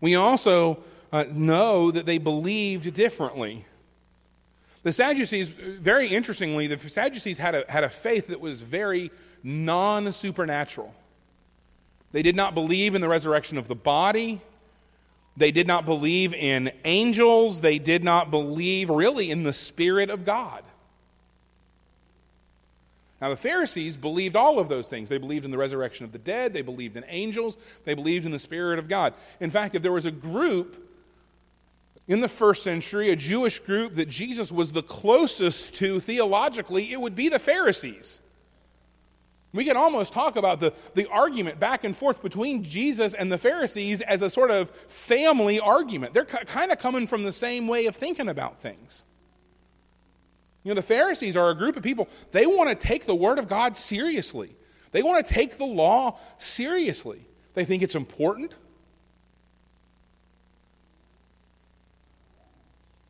We 0.01 0.15
also 0.15 0.83
uh, 1.11 1.25
know 1.31 1.91
that 1.91 2.05
they 2.05 2.17
believed 2.17 2.93
differently. 2.93 3.65
The 4.83 4.93
Sadducees, 4.93 5.49
very 5.49 6.07
interestingly, 6.07 6.67
the 6.67 6.77
Sadducees 6.89 7.37
had 7.37 7.55
a, 7.55 7.65
had 7.69 7.83
a 7.83 7.89
faith 7.89 8.27
that 8.27 8.39
was 8.39 8.61
very 8.61 9.11
non 9.43 10.13
supernatural. 10.13 10.93
They 12.11 12.21
did 12.21 12.35
not 12.35 12.53
believe 12.53 12.95
in 12.95 13.01
the 13.01 13.09
resurrection 13.09 13.57
of 13.57 13.67
the 13.67 13.75
body. 13.75 14.41
They 15.35 15.51
did 15.51 15.67
not 15.67 15.85
believe 15.85 16.33
in 16.33 16.71
angels. 16.85 17.61
They 17.61 17.79
did 17.79 18.03
not 18.03 18.31
believe 18.31 18.89
really 18.89 19.29
in 19.29 19.43
the 19.43 19.53
Spirit 19.53 20.09
of 20.09 20.25
God. 20.25 20.63
Now, 23.19 23.29
the 23.29 23.35
Pharisees 23.35 23.97
believed 23.97 24.35
all 24.35 24.59
of 24.59 24.69
those 24.69 24.89
things. 24.89 25.09
They 25.09 25.17
believed 25.17 25.43
in 25.43 25.51
the 25.51 25.57
resurrection 25.57 26.05
of 26.05 26.11
the 26.11 26.19
dead, 26.19 26.53
they 26.53 26.61
believed 26.61 26.97
in 26.97 27.05
angels, 27.07 27.57
they 27.83 27.95
believed 27.95 28.25
in 28.25 28.31
the 28.31 28.39
Spirit 28.39 28.77
of 28.77 28.87
God. 28.87 29.13
In 29.39 29.49
fact, 29.49 29.75
if 29.75 29.81
there 29.81 29.91
was 29.91 30.05
a 30.05 30.11
group 30.11 30.86
in 32.07 32.21
the 32.21 32.29
first 32.29 32.63
century, 32.63 33.09
a 33.09 33.15
Jewish 33.15 33.59
group 33.59 33.95
that 33.95 34.07
Jesus 34.07 34.51
was 34.51 34.71
the 34.71 34.81
closest 34.81 35.75
to 35.75 35.99
theologically, 35.99 36.91
it 36.91 37.01
would 37.01 37.15
be 37.15 37.29
the 37.29 37.39
Pharisees. 37.39 38.21
We 39.53 39.65
can 39.65 39.75
almost 39.75 40.13
talk 40.13 40.35
about 40.35 40.59
the, 40.59 40.73
the 40.93 41.09
argument 41.09 41.59
back 41.59 41.83
and 41.83 41.95
forth 41.95 42.21
between 42.21 42.63
Jesus 42.63 43.13
and 43.13 43.31
the 43.31 43.37
Pharisees 43.37 44.01
as 44.01 44.21
a 44.21 44.29
sort 44.29 44.51
of 44.51 44.69
family 44.87 45.59
argument. 45.59 46.13
They're 46.13 46.25
kind 46.25 46.71
of 46.71 46.79
coming 46.79 47.07
from 47.07 47.23
the 47.23 47.31
same 47.31 47.67
way 47.67 47.87
of 47.87 47.95
thinking 47.95 48.29
about 48.29 48.59
things. 48.59 49.03
You 50.63 50.71
know, 50.71 50.75
the 50.75 50.81
Pharisees 50.81 51.37
are 51.37 51.49
a 51.49 51.55
group 51.55 51.77
of 51.77 51.83
people, 51.83 52.07
they 52.31 52.45
want 52.45 52.69
to 52.69 52.75
take 52.75 53.05
the 53.05 53.15
Word 53.15 53.39
of 53.39 53.47
God 53.47 53.75
seriously, 53.75 54.55
they 54.91 55.01
want 55.01 55.25
to 55.25 55.33
take 55.33 55.57
the 55.57 55.65
law 55.65 56.19
seriously. 56.37 57.27
They 57.53 57.65
think 57.65 57.81
it's 57.81 57.95
important. 57.95 58.53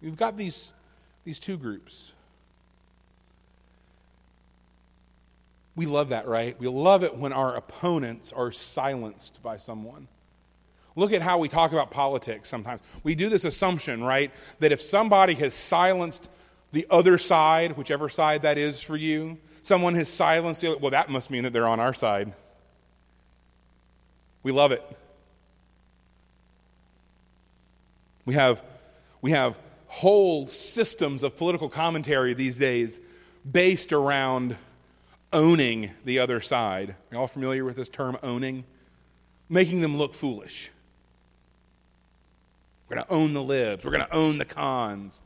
You've 0.08 0.16
got 0.16 0.38
these, 0.38 0.72
these 1.26 1.38
two 1.38 1.58
groups. 1.58 2.14
We 5.76 5.86
love 5.86 6.10
that, 6.10 6.30
right? 6.30 6.58
We 6.58 6.70
love 6.70 7.04
it 7.04 7.18
when 7.18 7.34
our 7.34 7.58
opponents 7.58 8.32
are 8.32 8.54
silenced 8.54 9.44
by 9.44 9.58
someone. 9.58 10.08
Look 10.96 11.12
at 11.12 11.22
how 11.22 11.40
we 11.40 11.50
talk 11.50 11.74
about 11.74 11.92
politics 11.92 12.48
sometimes. 12.48 12.80
We 13.04 13.16
do 13.16 13.28
this 13.28 13.44
assumption, 13.44 14.02
right, 14.02 14.32
that 14.60 14.72
if 14.72 14.80
somebody 14.80 15.34
has 15.34 15.54
silenced 15.54 16.30
the 16.72 16.88
other 16.90 17.18
side, 17.18 17.76
whichever 17.76 18.08
side 18.08 18.44
that 18.44 18.58
is 18.58 18.82
for 18.82 18.96
you, 18.96 19.38
someone 19.62 19.94
has 19.96 20.08
silenced 20.08 20.62
the 20.62 20.70
other, 20.70 20.78
well, 20.78 20.92
that 20.92 21.10
must 21.10 21.30
mean 21.30 21.44
that 21.44 21.52
they're 21.52 21.68
on 21.68 21.82
our 21.82 21.94
side. 21.94 22.32
We 24.42 24.54
love 24.54 24.72
it. 24.72 24.84
We 28.24 28.36
have, 28.36 28.64
we 29.22 29.32
have 29.32 29.58
whole 29.88 30.48
systems 30.48 31.24
of 31.24 31.38
political 31.38 31.70
commentary 31.70 32.34
these 32.34 32.58
days 32.58 33.00
based 33.50 33.94
around 33.94 34.58
owning 35.34 35.92
the 36.06 36.20
other 36.20 36.42
side. 36.42 36.90
Are 36.90 36.96
you 37.12 37.18
all 37.18 37.28
familiar 37.28 37.66
with 37.66 37.76
this 37.76 37.90
term, 37.90 38.18
owning? 38.24 38.64
Making 39.50 39.82
them 39.82 39.98
look 39.98 40.14
foolish. 40.14 40.72
We're 42.88 42.98
going 42.98 43.08
to 43.08 43.14
own 43.14 43.34
the 43.34 43.44
libs. 43.44 43.84
We're 43.84 43.92
going 43.92 44.06
to 44.06 44.14
own 44.14 44.38
the 44.38 44.46
cons. 44.46 45.22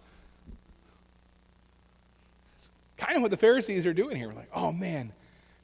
Kind 2.98 3.16
of 3.16 3.22
what 3.22 3.32
the 3.32 3.38
Pharisees 3.38 3.86
are 3.86 3.94
doing 3.94 4.16
here. 4.16 4.30
We're 4.30 4.36
like, 4.36 4.50
oh 4.54 4.72
man, 4.72 5.12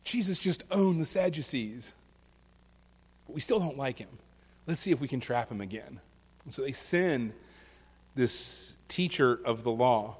Jesus 0.03 0.39
just 0.39 0.63
owned 0.71 0.99
the 0.99 1.05
Sadducees. 1.05 1.93
But 3.25 3.35
we 3.35 3.41
still 3.41 3.59
don't 3.59 3.77
like 3.77 3.99
him. 3.99 4.09
Let's 4.65 4.79
see 4.79 4.91
if 4.91 4.99
we 4.99 5.07
can 5.07 5.19
trap 5.19 5.49
him 5.49 5.61
again. 5.61 5.99
And 6.45 6.53
so 6.53 6.61
they 6.61 6.71
send 6.71 7.33
this 8.17 8.75
teacher 8.87 9.39
of 9.45 9.63
the 9.63 9.71
law, 9.71 10.17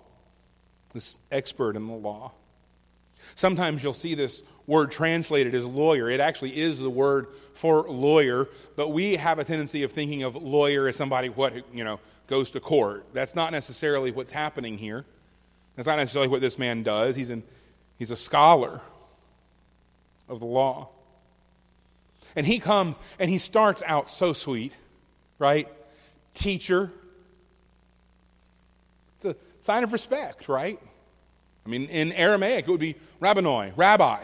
this 0.94 1.18
expert 1.32 1.76
in 1.76 1.88
the 1.88 1.94
law. 1.94 2.32
Sometimes 3.36 3.84
you'll 3.84 3.94
see 3.94 4.16
this 4.16 4.44
word 4.68 4.92
translated 4.92 5.54
as 5.56 5.66
lawyer. 5.66 6.10
It 6.10 6.20
actually 6.20 6.58
is 6.58 6.78
the 6.80 6.90
word 6.90 7.28
for 7.54 7.84
lawyer, 7.90 8.48
but 8.76 8.90
we 8.90 9.18
have 9.18 9.40
a 9.40 9.44
tendency 9.44 9.84
of 9.84 9.92
thinking 9.92 10.24
of 10.24 10.36
lawyer 10.36 10.88
as 10.88 10.96
somebody 10.96 11.30
what 11.30 11.54
you 11.74 11.84
know 11.84 12.00
goes 12.28 12.52
to 12.52 12.60
court. 12.60 13.06
That's 13.14 13.36
not 13.36 13.52
necessarily 13.52 14.12
what's 14.12 14.32
happening 14.32 14.78
here. 14.78 15.06
That's 15.76 15.88
not 15.88 15.98
necessarily 15.98 16.30
what 16.30 16.42
this 16.42 16.58
man 16.58 16.84
does. 16.84 17.16
He's 17.16 17.30
an, 17.30 17.44
he's 17.98 18.12
a 18.12 18.16
scholar 18.16 18.82
of 20.28 20.40
the 20.40 20.46
law. 20.46 20.90
And 22.36 22.46
he 22.46 22.60
comes 22.60 22.98
and 23.20 23.30
he 23.30 23.38
starts 23.38 23.82
out 23.86 24.10
so 24.10 24.34
sweet, 24.34 24.74
right? 25.40 25.68
Teacher. 26.34 26.92
It's 29.18 29.26
a 29.26 29.36
sign 29.60 29.84
of 29.84 29.94
respect, 29.94 30.48
right? 30.48 30.80
I 31.66 31.70
mean, 31.70 31.86
in 31.86 32.12
Aramaic, 32.14 32.68
it 32.68 32.72
would 32.72 32.80
be 32.80 32.96
rabbinoi, 33.22 33.74
rabbi, 33.76 34.24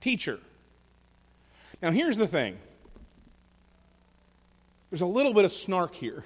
teacher. 0.00 0.38
Now, 1.82 1.90
here's 1.90 2.16
the 2.16 2.26
thing 2.26 2.58
there's 4.90 5.02
a 5.02 5.06
little 5.06 5.34
bit 5.34 5.44
of 5.44 5.52
snark 5.52 5.94
here 5.94 6.24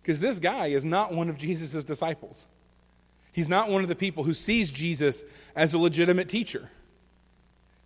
because 0.00 0.20
this 0.20 0.38
guy 0.38 0.68
is 0.68 0.84
not 0.84 1.12
one 1.12 1.28
of 1.28 1.36
Jesus' 1.36 1.84
disciples. 1.84 2.46
He's 3.32 3.48
not 3.48 3.70
one 3.70 3.82
of 3.82 3.88
the 3.88 3.94
people 3.94 4.24
who 4.24 4.34
sees 4.34 4.70
Jesus 4.70 5.24
as 5.54 5.74
a 5.74 5.78
legitimate 5.78 6.28
teacher. 6.28 6.70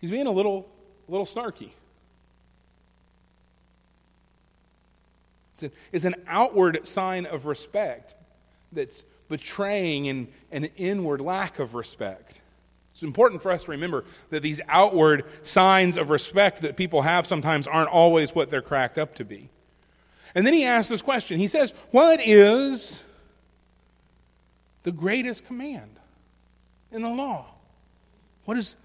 He's 0.00 0.10
being 0.10 0.26
a 0.26 0.30
little, 0.30 0.68
little 1.08 1.26
snarky. 1.26 1.70
It's 5.92 6.04
an 6.04 6.16
outward 6.26 6.86
sign 6.86 7.26
of 7.26 7.46
respect 7.46 8.14
that's 8.72 9.04
betraying 9.28 10.08
an, 10.08 10.28
an 10.50 10.64
inward 10.76 11.20
lack 11.20 11.58
of 11.58 11.74
respect. 11.74 12.40
It's 12.92 13.02
important 13.02 13.42
for 13.42 13.50
us 13.52 13.64
to 13.64 13.72
remember 13.72 14.04
that 14.30 14.42
these 14.42 14.60
outward 14.68 15.24
signs 15.42 15.98
of 15.98 16.08
respect 16.08 16.62
that 16.62 16.76
people 16.76 17.02
have 17.02 17.26
sometimes 17.26 17.66
aren't 17.66 17.90
always 17.90 18.34
what 18.34 18.48
they're 18.48 18.62
cracked 18.62 18.96
up 18.96 19.14
to 19.16 19.24
be. 19.24 19.50
And 20.34 20.46
then 20.46 20.54
he 20.54 20.64
asks 20.64 20.88
this 20.88 21.02
question. 21.02 21.38
He 21.38 21.46
says, 21.46 21.74
What 21.90 22.20
is 22.22 23.02
the 24.82 24.92
greatest 24.92 25.46
command 25.46 25.98
in 26.90 27.02
the 27.02 27.10
law? 27.10 27.46
What 28.46 28.56
is 28.56 28.76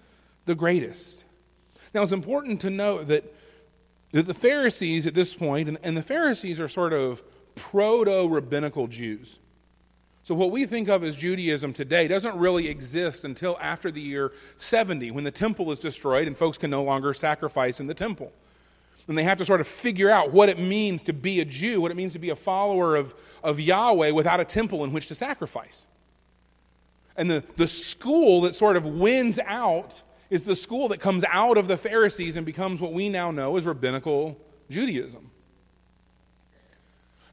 the 0.44 0.54
greatest? 0.54 1.24
Now, 1.94 2.02
it's 2.02 2.12
important 2.12 2.60
to 2.62 2.70
note 2.70 3.08
that, 3.08 3.24
that 4.12 4.26
the 4.26 4.34
Pharisees 4.34 5.06
at 5.06 5.14
this 5.14 5.34
point, 5.34 5.68
and, 5.68 5.78
and 5.82 5.96
the 5.96 6.02
Pharisees 6.02 6.58
are 6.58 6.68
sort 6.68 6.92
of 6.92 7.22
proto 7.54 8.28
rabbinical 8.28 8.86
Jews. 8.88 9.38
So, 10.24 10.36
what 10.36 10.52
we 10.52 10.66
think 10.66 10.88
of 10.88 11.02
as 11.02 11.16
Judaism 11.16 11.72
today 11.72 12.06
doesn't 12.06 12.36
really 12.38 12.68
exist 12.68 13.24
until 13.24 13.58
after 13.60 13.90
the 13.90 14.00
year 14.00 14.32
70, 14.56 15.10
when 15.10 15.24
the 15.24 15.32
temple 15.32 15.72
is 15.72 15.80
destroyed 15.80 16.28
and 16.28 16.36
folks 16.36 16.58
can 16.58 16.70
no 16.70 16.84
longer 16.84 17.12
sacrifice 17.12 17.80
in 17.80 17.88
the 17.88 17.94
temple. 17.94 18.32
And 19.08 19.18
they 19.18 19.24
have 19.24 19.38
to 19.38 19.44
sort 19.44 19.60
of 19.60 19.66
figure 19.66 20.10
out 20.10 20.32
what 20.32 20.48
it 20.48 20.60
means 20.60 21.02
to 21.02 21.12
be 21.12 21.40
a 21.40 21.44
Jew, 21.44 21.80
what 21.80 21.90
it 21.90 21.96
means 21.96 22.12
to 22.12 22.20
be 22.20 22.30
a 22.30 22.36
follower 22.36 22.94
of, 22.94 23.14
of 23.42 23.58
Yahweh 23.58 24.12
without 24.12 24.38
a 24.38 24.44
temple 24.44 24.84
in 24.84 24.92
which 24.92 25.08
to 25.08 25.16
sacrifice. 25.16 25.88
And 27.16 27.28
the, 27.28 27.42
the 27.56 27.66
school 27.66 28.42
that 28.42 28.54
sort 28.54 28.76
of 28.76 28.86
wins 28.86 29.40
out 29.44 30.02
is 30.30 30.44
the 30.44 30.54
school 30.54 30.88
that 30.88 31.00
comes 31.00 31.24
out 31.30 31.58
of 31.58 31.66
the 31.66 31.76
Pharisees 31.76 32.36
and 32.36 32.46
becomes 32.46 32.80
what 32.80 32.92
we 32.92 33.08
now 33.08 33.32
know 33.32 33.56
as 33.56 33.66
rabbinical 33.66 34.38
Judaism. 34.70 35.30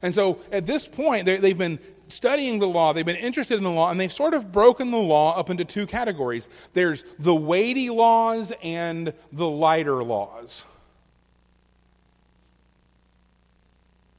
And 0.02 0.12
so 0.14 0.40
at 0.50 0.66
this 0.66 0.86
point, 0.86 1.26
they've 1.26 1.56
been 1.56 1.78
studying 2.10 2.58
the 2.58 2.68
law, 2.68 2.92
they've 2.92 3.06
been 3.06 3.16
interested 3.16 3.56
in 3.56 3.64
the 3.64 3.70
law, 3.70 3.90
and 3.90 3.98
they've 3.98 4.12
sort 4.12 4.34
of 4.34 4.52
broken 4.52 4.90
the 4.90 4.98
law 4.98 5.38
up 5.38 5.50
into 5.50 5.64
two 5.64 5.86
categories 5.86 6.48
there's 6.72 7.04
the 7.18 7.34
weighty 7.34 7.90
laws 7.90 8.52
and 8.62 9.12
the 9.32 9.48
lighter 9.48 10.02
laws. 10.02 10.64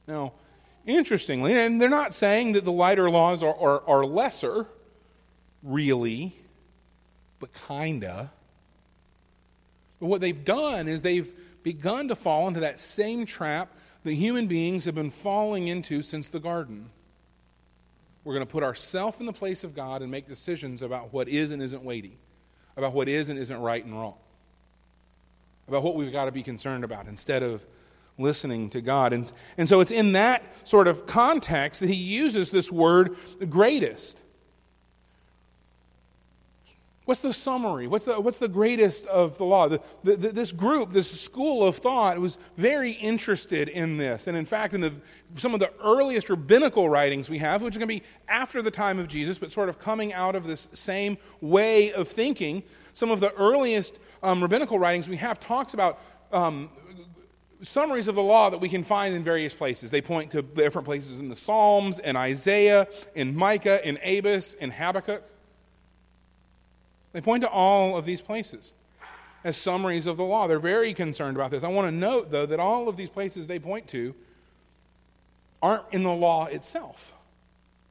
Now, 0.06 0.32
interestingly, 0.86 1.54
and 1.54 1.80
they're 1.80 1.88
not 1.88 2.14
saying 2.14 2.52
that 2.52 2.64
the 2.64 2.72
lighter 2.72 3.08
laws 3.10 3.42
are, 3.42 3.54
are, 3.54 3.82
are 3.86 4.04
lesser, 4.04 4.66
really, 5.62 6.34
but 7.38 7.50
kinda. 7.68 8.30
But 10.00 10.06
what 10.06 10.20
they've 10.20 10.44
done 10.44 10.88
is 10.88 11.02
they've 11.02 11.32
begun 11.62 12.08
to 12.08 12.16
fall 12.16 12.48
into 12.48 12.60
that 12.60 12.80
same 12.80 13.24
trap 13.24 13.72
that 14.04 14.14
human 14.14 14.48
beings 14.48 14.84
have 14.84 14.94
been 14.94 15.10
falling 15.10 15.68
into 15.68 16.02
since 16.02 16.28
the 16.28 16.40
garden. 16.40 16.90
We're 18.24 18.34
going 18.34 18.46
to 18.46 18.50
put 18.50 18.62
ourselves 18.62 19.18
in 19.20 19.26
the 19.26 19.32
place 19.32 19.64
of 19.64 19.74
God 19.74 20.02
and 20.02 20.10
make 20.10 20.28
decisions 20.28 20.82
about 20.82 21.12
what 21.12 21.28
is 21.28 21.50
and 21.50 21.62
isn't 21.62 21.82
weighty, 21.82 22.18
about 22.76 22.92
what 22.92 23.08
is 23.08 23.28
and 23.28 23.38
isn't 23.38 23.60
right 23.60 23.84
and 23.84 23.94
wrong, 23.94 24.14
about 25.66 25.82
what 25.82 25.96
we've 25.96 26.12
got 26.12 26.26
to 26.26 26.32
be 26.32 26.42
concerned 26.42 26.84
about 26.84 27.06
instead 27.06 27.42
of 27.42 27.66
listening 28.18 28.70
to 28.70 28.80
God. 28.80 29.12
And, 29.12 29.30
and 29.58 29.68
so 29.68 29.80
it's 29.80 29.90
in 29.90 30.12
that 30.12 30.42
sort 30.64 30.86
of 30.86 31.06
context 31.06 31.80
that 31.80 31.88
he 31.88 31.94
uses 31.94 32.50
this 32.50 32.70
word 32.70 33.16
greatest. 33.48 34.22
What's 37.04 37.20
the 37.20 37.32
summary? 37.32 37.88
What's 37.88 38.04
the, 38.04 38.20
what's 38.20 38.38
the 38.38 38.48
greatest 38.48 39.06
of 39.06 39.36
the 39.36 39.44
law? 39.44 39.66
The, 39.68 39.80
the, 40.04 40.16
this 40.16 40.52
group, 40.52 40.92
this 40.92 41.20
school 41.20 41.66
of 41.66 41.76
thought, 41.78 42.16
was 42.18 42.38
very 42.56 42.92
interested 42.92 43.68
in 43.68 43.96
this. 43.96 44.28
And 44.28 44.36
in 44.36 44.44
fact, 44.44 44.72
in 44.72 44.80
the, 44.80 44.92
some 45.34 45.52
of 45.52 45.58
the 45.58 45.72
earliest 45.82 46.30
rabbinical 46.30 46.88
writings 46.88 47.28
we 47.28 47.38
have, 47.38 47.60
which 47.60 47.74
is 47.74 47.78
going 47.78 47.88
to 47.88 48.00
be 48.00 48.04
after 48.28 48.62
the 48.62 48.70
time 48.70 49.00
of 49.00 49.08
Jesus, 49.08 49.36
but 49.36 49.50
sort 49.50 49.68
of 49.68 49.80
coming 49.80 50.12
out 50.12 50.36
of 50.36 50.46
this 50.46 50.68
same 50.74 51.18
way 51.40 51.92
of 51.92 52.06
thinking, 52.06 52.62
some 52.92 53.10
of 53.10 53.18
the 53.18 53.34
earliest 53.34 53.98
um, 54.22 54.40
rabbinical 54.40 54.78
writings 54.78 55.08
we 55.08 55.16
have 55.16 55.40
talks 55.40 55.74
about 55.74 55.98
um, 56.30 56.70
summaries 57.62 58.06
of 58.06 58.14
the 58.14 58.22
law 58.22 58.48
that 58.48 58.58
we 58.58 58.68
can 58.68 58.84
find 58.84 59.12
in 59.12 59.24
various 59.24 59.54
places. 59.54 59.90
They 59.90 60.02
point 60.02 60.30
to 60.32 60.42
different 60.42 60.84
places 60.84 61.16
in 61.16 61.28
the 61.28 61.36
Psalms, 61.36 61.98
in 61.98 62.14
Isaiah, 62.14 62.86
in 63.16 63.34
Micah, 63.34 63.86
in 63.86 63.98
Amos, 64.02 64.54
in 64.54 64.70
Habakkuk. 64.70 65.24
They 67.12 67.20
point 67.20 67.42
to 67.42 67.48
all 67.48 67.96
of 67.96 68.04
these 68.04 68.22
places 68.22 68.74
as 69.44 69.56
summaries 69.56 70.06
of 70.06 70.16
the 70.16 70.24
law. 70.24 70.46
They're 70.46 70.58
very 70.58 70.94
concerned 70.94 71.36
about 71.36 71.50
this. 71.50 71.62
I 71.62 71.68
want 71.68 71.88
to 71.88 71.92
note, 71.92 72.30
though, 72.30 72.46
that 72.46 72.60
all 72.60 72.88
of 72.88 72.96
these 72.96 73.10
places 73.10 73.46
they 73.46 73.58
point 73.58 73.88
to 73.88 74.14
aren't 75.60 75.84
in 75.92 76.02
the 76.02 76.12
law 76.12 76.46
itself. 76.46 77.14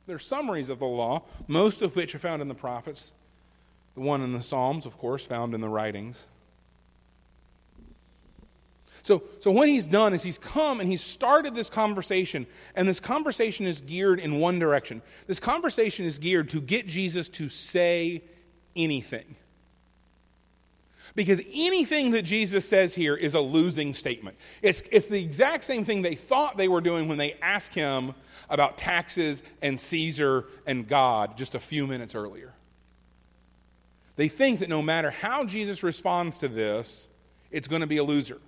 They're 0.08 0.20
summaries 0.20 0.70
of 0.70 0.80
the 0.80 0.86
law, 0.86 1.24
most 1.48 1.82
of 1.82 1.96
which 1.96 2.16
are 2.16 2.20
found 2.20 2.42
in 2.42 2.48
the 2.48 2.56
prophets. 2.56 3.14
The 3.96 4.02
one 4.02 4.22
in 4.22 4.34
the 4.34 4.44
Psalms, 4.44 4.86
of 4.86 4.98
course, 4.98 5.26
found 5.26 5.54
in 5.54 5.62
the 5.62 5.70
writings. 5.70 6.28
So, 9.04 9.24
so 9.40 9.52
what 9.52 9.68
he's 9.68 9.88
done 9.88 10.14
is 10.14 10.22
he's 10.22 10.38
come 10.38 10.80
and 10.80 10.90
he's 10.90 11.02
started 11.02 11.56
this 11.56 11.70
conversation, 11.70 12.46
and 12.76 12.88
this 12.88 13.00
conversation 13.00 13.66
is 13.66 13.82
geared 13.82 14.20
in 14.20 14.40
one 14.40 14.60
direction. 14.60 15.02
This 15.28 15.40
conversation 15.40 16.06
is 16.06 16.20
geared 16.20 16.50
to 16.50 16.62
get 16.62 16.88
Jesus 16.88 17.28
to 17.30 17.50
say 17.50 18.24
anything. 18.76 19.36
Because 21.14 21.42
anything 21.54 22.12
that 22.12 22.22
Jesus 22.22 22.68
says 22.68 22.96
here 22.96 23.16
is 23.16 23.34
a 23.34 23.42
losing 23.42 23.94
statement. 23.94 24.38
It's, 24.62 24.82
it's 24.92 25.08
the 25.08 25.22
exact 25.22 25.66
same 25.66 25.84
thing 25.84 26.02
they 26.02 26.16
thought 26.16 26.56
they 26.56 26.70
were 26.70 26.80
doing 26.80 27.10
when 27.10 27.18
they 27.18 27.34
asked 27.42 27.76
him 27.76 28.14
about 28.50 28.78
taxes 28.78 29.44
and 29.62 29.80
Caesar 29.80 30.46
and 30.66 30.88
God 30.88 31.38
just 31.38 31.54
a 31.54 31.60
few 31.60 31.86
minutes 31.86 32.16
earlier. 32.16 32.54
They 34.16 34.30
think 34.30 34.60
that 34.60 34.70
no 34.70 34.82
matter 34.82 35.10
how 35.10 35.44
Jesus 35.44 35.84
responds 35.84 36.38
to 36.40 36.48
this, 36.48 37.10
it's 37.50 37.68
going 37.68 37.82
to 37.82 37.88
be 37.88 37.98
a 37.98 38.04
loser. 38.04 38.40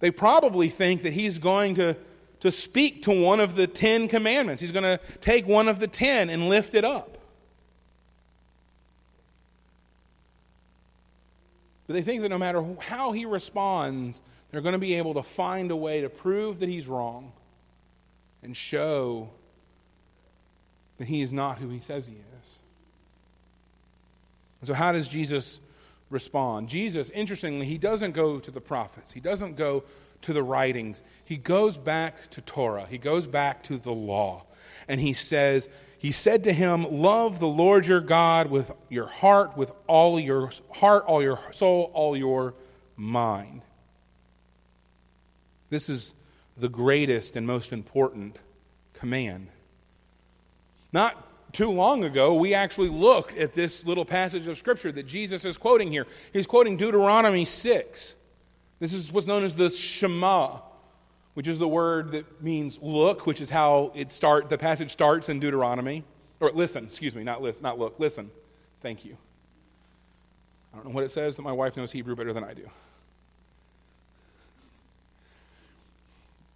They 0.00 0.10
probably 0.10 0.68
think 0.68 1.02
that 1.02 1.12
he's 1.12 1.38
going 1.38 1.76
to, 1.76 1.96
to 2.40 2.50
speak 2.50 3.02
to 3.02 3.22
one 3.22 3.40
of 3.40 3.54
the 3.54 3.66
Ten 3.66 4.08
Commandments. 4.08 4.60
He's 4.60 4.72
going 4.72 4.82
to 4.82 4.98
take 5.20 5.46
one 5.46 5.68
of 5.68 5.78
the 5.78 5.86
ten 5.86 6.30
and 6.30 6.48
lift 6.48 6.74
it 6.74 6.84
up. 6.84 7.18
But 11.90 11.94
they 11.94 12.02
think 12.02 12.22
that 12.22 12.28
no 12.28 12.38
matter 12.38 12.64
how 12.78 13.10
he 13.10 13.24
responds, 13.24 14.22
they're 14.52 14.60
going 14.60 14.74
to 14.74 14.78
be 14.78 14.94
able 14.94 15.14
to 15.14 15.24
find 15.24 15.72
a 15.72 15.76
way 15.76 16.02
to 16.02 16.08
prove 16.08 16.60
that 16.60 16.68
he's 16.68 16.86
wrong 16.86 17.32
and 18.44 18.56
show 18.56 19.30
that 20.98 21.08
he 21.08 21.20
is 21.20 21.32
not 21.32 21.58
who 21.58 21.68
he 21.68 21.80
says 21.80 22.06
he 22.06 22.14
is. 22.14 22.60
And 24.60 24.68
so, 24.68 24.74
how 24.74 24.92
does 24.92 25.08
Jesus 25.08 25.58
respond. 26.10 26.68
Jesus, 26.68 27.10
interestingly, 27.10 27.66
he 27.66 27.76
doesn't 27.76 28.12
go 28.12 28.38
to 28.38 28.52
the 28.52 28.60
prophets, 28.60 29.10
he 29.10 29.18
doesn't 29.18 29.56
go 29.56 29.82
to 30.22 30.32
the 30.32 30.44
writings. 30.44 31.02
He 31.24 31.38
goes 31.38 31.76
back 31.76 32.30
to 32.30 32.40
Torah, 32.40 32.86
he 32.88 32.98
goes 32.98 33.26
back 33.26 33.64
to 33.64 33.78
the 33.78 33.90
law. 33.90 34.44
And 34.86 35.00
he 35.00 35.12
says, 35.12 35.68
He 36.00 36.12
said 36.12 36.44
to 36.44 36.52
him, 36.54 37.02
Love 37.02 37.40
the 37.40 37.46
Lord 37.46 37.86
your 37.86 38.00
God 38.00 38.50
with 38.50 38.72
your 38.88 39.06
heart, 39.06 39.54
with 39.54 39.70
all 39.86 40.18
your 40.18 40.50
heart, 40.70 41.04
all 41.04 41.22
your 41.22 41.38
soul, 41.52 41.90
all 41.92 42.16
your 42.16 42.54
mind. 42.96 43.60
This 45.68 45.90
is 45.90 46.14
the 46.56 46.70
greatest 46.70 47.36
and 47.36 47.46
most 47.46 47.70
important 47.70 48.38
command. 48.94 49.48
Not 50.90 51.52
too 51.52 51.68
long 51.68 52.02
ago, 52.02 52.32
we 52.32 52.54
actually 52.54 52.88
looked 52.88 53.36
at 53.36 53.52
this 53.52 53.84
little 53.84 54.06
passage 54.06 54.48
of 54.48 54.56
Scripture 54.56 54.90
that 54.92 55.06
Jesus 55.06 55.44
is 55.44 55.58
quoting 55.58 55.90
here. 55.90 56.06
He's 56.32 56.46
quoting 56.46 56.78
Deuteronomy 56.78 57.44
6. 57.44 58.16
This 58.78 58.94
is 58.94 59.12
what's 59.12 59.26
known 59.26 59.44
as 59.44 59.54
the 59.54 59.68
Shema, 59.68 60.60
which 61.34 61.48
is 61.48 61.58
the 61.58 61.68
word 61.68 62.12
that 62.12 62.42
means 62.42 62.78
look, 62.82 63.26
which 63.26 63.40
is 63.40 63.50
how 63.50 63.92
it 63.94 64.10
start, 64.10 64.48
the 64.48 64.58
passage 64.58 64.90
starts 64.90 65.28
in 65.28 65.40
Deuteronomy. 65.40 66.04
Or 66.40 66.50
listen, 66.52 66.84
excuse 66.84 67.14
me, 67.14 67.22
not 67.22 67.42
listen, 67.42 67.62
not 67.62 67.78
look, 67.78 67.98
listen. 67.98 68.30
Thank 68.80 69.04
you. 69.04 69.16
I 70.72 70.76
don't 70.76 70.86
know 70.86 70.92
what 70.92 71.04
it 71.04 71.10
says 71.10 71.36
that 71.36 71.42
my 71.42 71.52
wife 71.52 71.76
knows 71.76 71.92
Hebrew 71.92 72.16
better 72.16 72.32
than 72.32 72.44
I 72.44 72.54
do. 72.54 72.68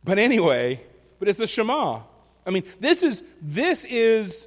But 0.05 0.19
anyway, 0.19 0.81
but 1.19 1.29
it's 1.29 1.39
the 1.39 1.47
Shema. 1.47 2.01
I 2.47 2.51
mean, 2.51 2.65
this 2.79 3.03
is 3.03 3.23
this 3.41 3.85
is 3.87 4.47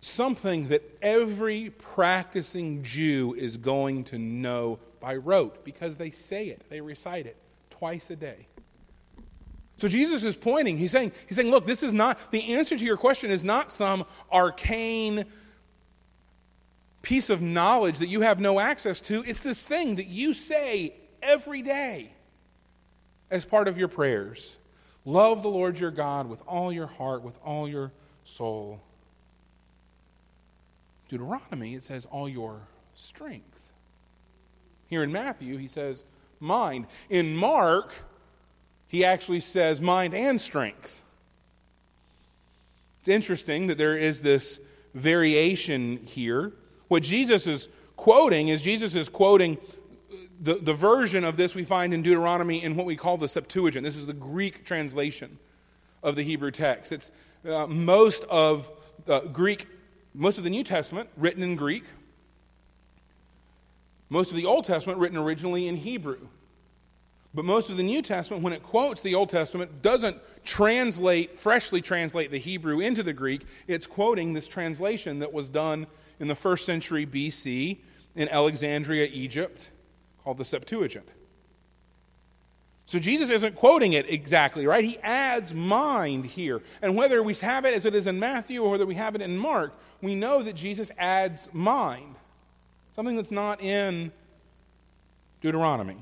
something 0.00 0.68
that 0.68 0.82
every 1.02 1.70
practicing 1.70 2.82
Jew 2.82 3.34
is 3.36 3.56
going 3.56 4.04
to 4.04 4.18
know 4.18 4.78
by 5.00 5.16
rote 5.16 5.64
because 5.64 5.96
they 5.96 6.10
say 6.10 6.48
it, 6.48 6.62
they 6.68 6.80
recite 6.80 7.26
it 7.26 7.36
twice 7.70 8.10
a 8.10 8.16
day. 8.16 8.46
So 9.76 9.88
Jesus 9.88 10.22
is 10.22 10.36
pointing, 10.36 10.76
he's 10.76 10.92
saying, 10.92 11.12
he's 11.26 11.36
saying, 11.36 11.50
look, 11.50 11.66
this 11.66 11.82
is 11.82 11.92
not, 11.92 12.30
the 12.30 12.54
answer 12.54 12.78
to 12.78 12.84
your 12.84 12.96
question 12.96 13.30
is 13.30 13.42
not 13.42 13.72
some 13.72 14.04
arcane 14.30 15.24
piece 17.02 17.28
of 17.28 17.42
knowledge 17.42 17.98
that 17.98 18.06
you 18.06 18.20
have 18.20 18.40
no 18.40 18.60
access 18.60 19.00
to. 19.02 19.24
It's 19.26 19.40
this 19.40 19.66
thing 19.66 19.96
that 19.96 20.06
you 20.06 20.32
say 20.32 20.94
every 21.22 21.60
day 21.60 22.12
as 23.30 23.44
part 23.44 23.66
of 23.66 23.76
your 23.76 23.88
prayers. 23.88 24.56
Love 25.04 25.42
the 25.42 25.50
Lord 25.50 25.78
your 25.78 25.90
God 25.90 26.28
with 26.28 26.40
all 26.46 26.72
your 26.72 26.86
heart, 26.86 27.22
with 27.22 27.38
all 27.44 27.68
your 27.68 27.92
soul, 28.24 28.80
Deuteronomy, 31.08 31.74
it 31.74 31.82
says, 31.82 32.06
all 32.06 32.28
your 32.28 32.60
strength. 32.94 33.72
Here 34.86 35.02
in 35.02 35.12
Matthew, 35.12 35.56
he 35.58 35.68
says, 35.68 36.04
mind. 36.40 36.86
In 37.10 37.36
Mark, 37.36 37.92
he 38.94 39.04
actually 39.04 39.40
says 39.40 39.80
mind 39.80 40.14
and 40.14 40.40
strength. 40.40 41.02
It's 43.00 43.08
interesting 43.08 43.66
that 43.66 43.76
there 43.76 43.96
is 43.96 44.22
this 44.22 44.60
variation 44.94 45.96
here. 45.96 46.52
What 46.86 47.02
Jesus 47.02 47.48
is 47.48 47.68
quoting 47.96 48.48
is 48.48 48.60
Jesus 48.60 48.94
is 48.94 49.08
quoting 49.08 49.58
the, 50.40 50.54
the 50.54 50.74
version 50.74 51.24
of 51.24 51.36
this 51.36 51.56
we 51.56 51.64
find 51.64 51.92
in 51.92 52.02
Deuteronomy 52.02 52.62
in 52.62 52.76
what 52.76 52.86
we 52.86 52.94
call 52.94 53.16
the 53.16 53.26
Septuagint. 53.26 53.82
This 53.82 53.96
is 53.96 54.06
the 54.06 54.12
Greek 54.12 54.64
translation 54.64 55.40
of 56.04 56.14
the 56.14 56.22
Hebrew 56.22 56.52
text. 56.52 56.92
It's 56.92 57.10
uh, 57.44 57.66
most 57.66 58.22
of 58.30 58.70
the 59.06 59.22
Greek 59.22 59.66
most 60.14 60.38
of 60.38 60.44
the 60.44 60.50
New 60.50 60.62
Testament 60.62 61.10
written 61.16 61.42
in 61.42 61.56
Greek, 61.56 61.82
most 64.08 64.30
of 64.30 64.36
the 64.36 64.46
Old 64.46 64.66
Testament 64.66 65.00
written 65.00 65.18
originally 65.18 65.66
in 65.66 65.74
Hebrew. 65.74 66.28
But 67.34 67.44
most 67.44 67.68
of 67.68 67.76
the 67.76 67.82
New 67.82 68.00
Testament, 68.00 68.44
when 68.44 68.52
it 68.52 68.62
quotes 68.62 69.00
the 69.02 69.16
Old 69.16 69.28
Testament, 69.28 69.82
doesn't 69.82 70.16
translate, 70.44 71.36
freshly 71.36 71.80
translate 71.80 72.30
the 72.30 72.38
Hebrew 72.38 72.78
into 72.78 73.02
the 73.02 73.12
Greek. 73.12 73.42
It's 73.66 73.88
quoting 73.88 74.32
this 74.32 74.46
translation 74.46 75.18
that 75.18 75.32
was 75.32 75.48
done 75.48 75.88
in 76.20 76.28
the 76.28 76.36
first 76.36 76.64
century 76.64 77.04
BC 77.04 77.78
in 78.14 78.28
Alexandria, 78.28 79.08
Egypt, 79.10 79.70
called 80.22 80.38
the 80.38 80.44
Septuagint. 80.44 81.08
So 82.86 83.00
Jesus 83.00 83.30
isn't 83.30 83.56
quoting 83.56 83.94
it 83.94 84.08
exactly, 84.08 84.66
right? 84.66 84.84
He 84.84 84.98
adds 84.98 85.52
mind 85.52 86.26
here. 86.26 86.62
And 86.82 86.94
whether 86.94 87.22
we 87.22 87.34
have 87.34 87.64
it 87.64 87.74
as 87.74 87.84
it 87.84 87.94
is 87.94 88.06
in 88.06 88.20
Matthew 88.20 88.62
or 88.62 88.70
whether 88.70 88.86
we 88.86 88.94
have 88.94 89.16
it 89.16 89.22
in 89.22 89.36
Mark, 89.36 89.74
we 90.02 90.14
know 90.14 90.42
that 90.42 90.52
Jesus 90.52 90.92
adds 90.98 91.48
mind, 91.52 92.14
something 92.92 93.16
that's 93.16 93.32
not 93.32 93.60
in 93.60 94.12
Deuteronomy. 95.40 95.96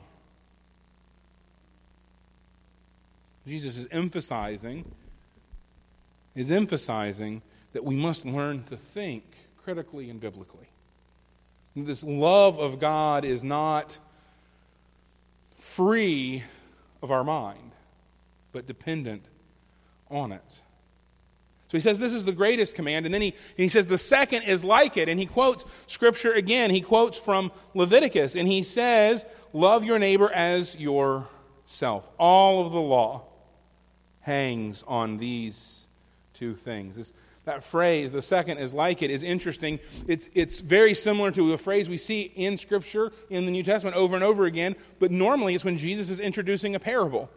Jesus 3.47 3.77
is 3.77 3.89
emphasizing 3.91 4.85
is 6.35 6.51
emphasizing 6.51 7.43
that 7.73 7.85
we 7.85 7.95
must 7.95 8.25
learn 8.25 8.65
to 8.65 8.77
think 8.77 9.25
critically 9.65 10.11
and 10.11 10.21
biblically. 10.21 10.69
This 11.75 12.03
love 12.05 12.59
of 12.59 12.79
God 12.79 13.25
is 13.25 13.43
not 13.43 13.99
free 15.57 16.43
of 17.03 17.11
our 17.11 17.25
mind, 17.25 17.73
but 18.53 18.67
dependent 18.67 19.25
on 20.11 20.33
it. 20.33 20.61
So 21.69 21.79
he 21.79 21.81
says 21.81 21.99
this 21.99 22.13
is 22.13 22.27
the 22.27 22.33
greatest 22.33 22.75
command, 22.75 23.07
and 23.07 23.15
then 23.15 23.23
he, 23.23 23.35
he 23.57 23.69
says 23.69 23.87
the 23.87 23.97
second 23.97 24.43
is 24.43 24.63
like 24.63 24.99
it, 24.99 25.09
and 25.09 25.19
he 25.19 25.25
quotes 25.25 25.65
scripture 25.87 26.33
again. 26.33 26.71
He 26.71 26.83
quotes 26.83 27.19
from 27.19 27.51
Leviticus, 27.73 28.37
and 28.37 28.47
he 28.47 28.63
says, 28.63 29.25
Love 29.55 29.83
your 29.83 29.99
neighbor 29.99 30.31
as 30.31 30.77
yourself. 30.79 32.11
All 32.19 32.67
of 32.67 32.73
the 32.73 32.81
law 32.81 33.23
hangs 34.23 34.83
on 34.87 35.19
these 35.19 35.89
two 36.33 36.55
things. 36.55 36.97
This, 36.97 37.13
that 37.45 37.65
phrase, 37.65 38.13
the 38.13 38.23
second 38.23 38.59
is 38.59 38.73
like 38.73 39.03
it, 39.03 39.11
is 39.11 39.23
interesting. 39.23 39.81
It's, 40.07 40.31
it's 40.33 40.61
very 40.61 40.95
similar 40.95 41.31
to 41.33 41.53
a 41.53 41.59
phrase 41.59 41.89
we 41.89 41.97
see 41.97 42.33
in 42.35 42.57
Scripture 42.57 43.13
in 43.31 43.47
the 43.47 43.51
New 43.51 43.65
Testament 43.65 43.97
over 43.97 44.15
and 44.15 44.25
over 44.25 44.47
again, 44.47 44.77
but 45.01 45.11
normally 45.11 45.55
it's 45.55 45.65
when 45.65 45.77
Jesus 45.77 46.09
is 46.09 46.21
introducing 46.21 46.75
a 46.75 46.81
parable. 46.81 47.29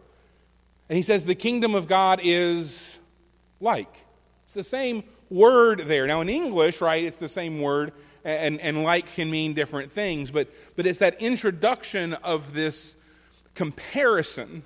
And 0.88 0.96
he 0.96 1.02
says, 1.02 1.26
The 1.26 1.34
kingdom 1.34 1.74
of 1.74 1.88
God 1.88 2.20
is 2.22 2.98
like. 3.60 3.92
It's 4.44 4.54
the 4.54 4.62
same 4.62 5.02
word 5.28 5.80
there. 5.86 6.06
Now, 6.06 6.20
in 6.20 6.28
English, 6.28 6.80
right, 6.80 7.02
it's 7.02 7.16
the 7.16 7.28
same 7.28 7.60
word, 7.60 7.92
and, 8.24 8.60
and 8.60 8.84
like 8.84 9.12
can 9.14 9.28
mean 9.28 9.54
different 9.54 9.90
things, 9.90 10.30
but, 10.30 10.48
but 10.76 10.86
it's 10.86 11.00
that 11.00 11.20
introduction 11.20 12.14
of 12.14 12.54
this 12.54 12.94
comparison 13.54 14.62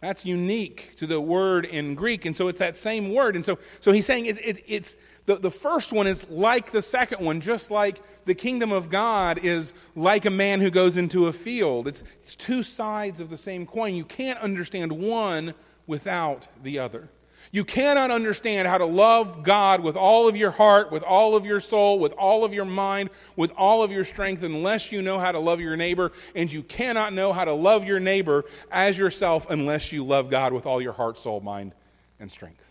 that's 0.00 0.24
unique 0.24 0.94
to 0.96 1.06
the 1.06 1.20
word 1.20 1.66
in 1.66 1.94
Greek. 1.94 2.24
And 2.24 2.34
so 2.34 2.48
it's 2.48 2.58
that 2.58 2.76
same 2.76 3.12
word. 3.12 3.36
And 3.36 3.44
so, 3.44 3.58
so 3.80 3.92
he's 3.92 4.06
saying 4.06 4.26
it, 4.26 4.38
it, 4.38 4.64
it's 4.66 4.96
the, 5.26 5.36
the 5.36 5.50
first 5.50 5.92
one 5.92 6.06
is 6.06 6.28
like 6.30 6.72
the 6.72 6.80
second 6.80 7.24
one, 7.24 7.40
just 7.40 7.70
like 7.70 8.00
the 8.24 8.34
kingdom 8.34 8.72
of 8.72 8.88
God 8.88 9.38
is 9.42 9.74
like 9.94 10.24
a 10.24 10.30
man 10.30 10.60
who 10.60 10.70
goes 10.70 10.96
into 10.96 11.26
a 11.26 11.32
field. 11.32 11.86
It's, 11.86 12.02
it's 12.22 12.34
two 12.34 12.62
sides 12.62 13.20
of 13.20 13.28
the 13.28 13.38
same 13.38 13.66
coin. 13.66 13.94
You 13.94 14.06
can't 14.06 14.38
understand 14.40 14.90
one 14.92 15.54
without 15.86 16.48
the 16.62 16.78
other. 16.78 17.10
You 17.52 17.64
cannot 17.64 18.10
understand 18.10 18.68
how 18.68 18.78
to 18.78 18.86
love 18.86 19.42
God 19.42 19.80
with 19.80 19.96
all 19.96 20.28
of 20.28 20.36
your 20.36 20.50
heart, 20.50 20.92
with 20.92 21.02
all 21.02 21.34
of 21.34 21.44
your 21.44 21.60
soul, 21.60 21.98
with 21.98 22.12
all 22.12 22.44
of 22.44 22.54
your 22.54 22.64
mind, 22.64 23.10
with 23.34 23.52
all 23.56 23.82
of 23.82 23.90
your 23.90 24.04
strength, 24.04 24.42
unless 24.42 24.92
you 24.92 25.02
know 25.02 25.18
how 25.18 25.32
to 25.32 25.38
love 25.38 25.60
your 25.60 25.76
neighbor. 25.76 26.12
And 26.34 26.52
you 26.52 26.62
cannot 26.62 27.12
know 27.12 27.32
how 27.32 27.44
to 27.44 27.52
love 27.52 27.84
your 27.84 28.00
neighbor 28.00 28.44
as 28.70 28.96
yourself 28.96 29.50
unless 29.50 29.92
you 29.92 30.04
love 30.04 30.30
God 30.30 30.52
with 30.52 30.64
all 30.64 30.80
your 30.80 30.92
heart, 30.92 31.18
soul, 31.18 31.40
mind, 31.40 31.72
and 32.20 32.30
strength. 32.30 32.64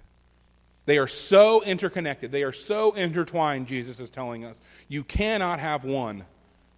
They 0.86 0.98
are 0.98 1.08
so 1.08 1.62
interconnected. 1.62 2.32
They 2.32 2.44
are 2.44 2.52
so 2.52 2.94
intertwined, 2.94 3.68
Jesus 3.68 4.00
is 4.00 4.10
telling 4.10 4.44
us. 4.44 4.60
You 4.88 5.04
cannot 5.04 5.60
have 5.60 5.84
one 5.84 6.26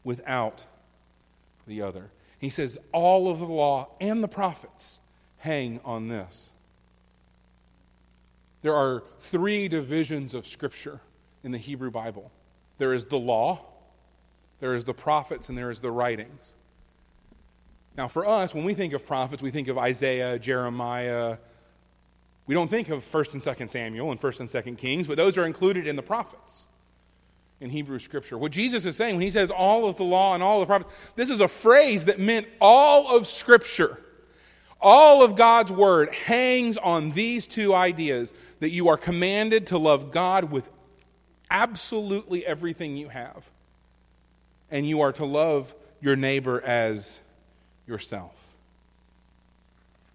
without 0.04 0.65
the 1.67 1.82
other. 1.82 2.10
He 2.39 2.49
says 2.49 2.77
all 2.91 3.30
of 3.30 3.39
the 3.39 3.45
law 3.45 3.89
and 4.01 4.23
the 4.23 4.27
prophets 4.27 4.99
hang 5.38 5.80
on 5.86 6.08
this. 6.08 6.50
There 8.62 8.76
are 8.76 9.04
three 9.19 9.67
divisions 9.67 10.34
of 10.34 10.45
Scripture 10.45 11.02
in 11.43 11.52
the 11.52 11.58
Hebrew 11.58 11.91
Bible 11.91 12.32
there 12.78 12.95
is 12.95 13.06
the 13.06 13.19
law, 13.19 13.60
there 14.60 14.76
is 14.76 14.86
the 14.86 14.93
prophets, 14.93 15.50
and 15.50 15.58
there 15.58 15.69
is 15.69 15.82
the 15.82 15.91
writings. 15.91 16.56
Now, 17.95 18.08
for 18.08 18.26
us, 18.26 18.56
when 18.56 18.63
we 18.63 18.74
think 18.74 18.93
of 18.93 19.06
prophets, 19.06 19.43
we 19.43 19.52
think 19.52 19.67
of 19.67 19.78
Isaiah, 19.78 20.39
Jeremiah. 20.39 21.38
We 22.47 22.56
don't 22.56 22.69
think 22.69 22.89
of 22.89 23.04
1st 23.04 23.34
and 23.34 23.41
2nd 23.43 23.69
Samuel 23.69 24.10
and 24.10 24.19
1st 24.19 24.39
and 24.39 24.50
2nd 24.50 24.78
Kings, 24.80 25.08
but 25.08 25.15
those 25.15 25.38
are 25.38 25.45
included 25.45 25.86
in 25.86 25.95
the 25.95 26.02
prophets 26.02 26.65
in 27.60 27.69
Hebrew 27.69 28.00
Scripture. 28.00 28.36
What 28.36 28.52
Jesus 28.52 28.86
is 28.86 28.95
saying 28.95 29.15
when 29.15 29.21
he 29.21 29.30
says 29.30 29.52
all 29.52 29.86
of 29.86 29.97
the 29.97 30.04
law 30.04 30.34
and 30.34 30.41
all 30.41 30.60
of 30.60 30.67
the 30.67 30.71
prophets, 30.71 30.91
this 31.15 31.30
is 31.30 31.39
a 31.39 31.47
phrase 31.47 32.06
that 32.06 32.19
meant 32.19 32.47
all 32.60 33.15
of 33.15 33.28
Scripture. 33.28 34.00
All 34.81 35.23
of 35.23 35.35
God's 35.35 35.71
word 35.71 36.11
hangs 36.13 36.77
on 36.77 37.11
these 37.11 37.45
two 37.45 37.73
ideas 37.73 38.33
that 38.59 38.71
you 38.71 38.87
are 38.89 38.97
commanded 38.97 39.67
to 39.67 39.77
love 39.77 40.11
God 40.11 40.51
with 40.51 40.69
absolutely 41.51 42.45
everything 42.45 42.97
you 42.97 43.09
have, 43.09 43.49
and 44.71 44.87
you 44.87 45.01
are 45.01 45.11
to 45.13 45.25
love 45.25 45.75
your 46.01 46.15
neighbor 46.15 46.61
as 46.61 47.19
yourself. 47.85 48.33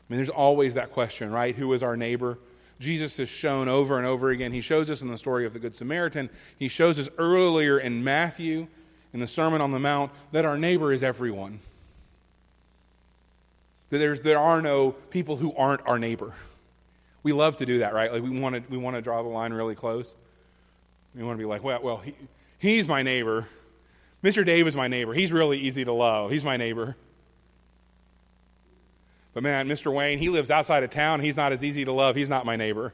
I 0.08 0.12
mean, 0.12 0.18
there's 0.18 0.30
always 0.30 0.74
that 0.74 0.92
question, 0.92 1.30
right? 1.30 1.54
Who 1.54 1.72
is 1.72 1.82
our 1.82 1.96
neighbor? 1.96 2.38
Jesus 2.78 3.16
has 3.16 3.28
shown 3.28 3.68
over 3.68 3.98
and 3.98 4.06
over 4.06 4.30
again. 4.30 4.52
He 4.52 4.60
shows 4.60 4.90
us 4.90 5.02
in 5.02 5.08
the 5.08 5.18
story 5.18 5.46
of 5.46 5.52
the 5.52 5.58
Good 5.58 5.74
Samaritan. 5.74 6.28
He 6.58 6.68
shows 6.68 6.98
us 6.98 7.08
earlier 7.18 7.78
in 7.78 8.04
Matthew, 8.04 8.66
in 9.12 9.20
the 9.20 9.26
Sermon 9.26 9.60
on 9.60 9.72
the 9.72 9.78
Mount, 9.78 10.12
that 10.32 10.44
our 10.44 10.58
neighbor 10.58 10.92
is 10.92 11.02
everyone. 11.02 11.60
There's, 13.90 14.20
there 14.20 14.38
are 14.38 14.60
no 14.60 14.92
people 14.92 15.36
who 15.36 15.54
aren't 15.54 15.86
our 15.86 15.98
neighbor. 15.98 16.34
We 17.22 17.32
love 17.32 17.56
to 17.58 17.66
do 17.66 17.80
that, 17.80 17.94
right? 17.94 18.12
Like 18.12 18.22
we 18.22 18.38
want 18.38 18.56
to, 18.56 18.62
we 18.70 18.76
want 18.76 18.96
to 18.96 19.02
draw 19.02 19.22
the 19.22 19.28
line 19.28 19.52
really 19.52 19.74
close. 19.74 20.16
We 21.14 21.22
want 21.22 21.38
to 21.38 21.42
be 21.42 21.46
like, 21.46 21.62
well, 21.62 21.80
well 21.82 21.96
he, 21.98 22.14
he's 22.58 22.88
my 22.88 23.02
neighbor. 23.02 23.46
Mr. 24.22 24.44
Dave 24.44 24.66
is 24.66 24.74
my 24.74 24.88
neighbor. 24.88 25.14
He's 25.14 25.32
really 25.32 25.58
easy 25.58 25.84
to 25.84 25.92
love. 25.92 26.30
He's 26.30 26.44
my 26.44 26.56
neighbor. 26.56 26.96
But 29.34 29.42
man, 29.42 29.68
Mr. 29.68 29.92
Wayne, 29.92 30.18
he 30.18 30.30
lives 30.30 30.50
outside 30.50 30.82
of 30.82 30.90
town. 30.90 31.20
He's 31.20 31.36
not 31.36 31.52
as 31.52 31.62
easy 31.62 31.84
to 31.84 31.92
love. 31.92 32.16
He's 32.16 32.30
not 32.30 32.46
my 32.46 32.56
neighbor. 32.56 32.92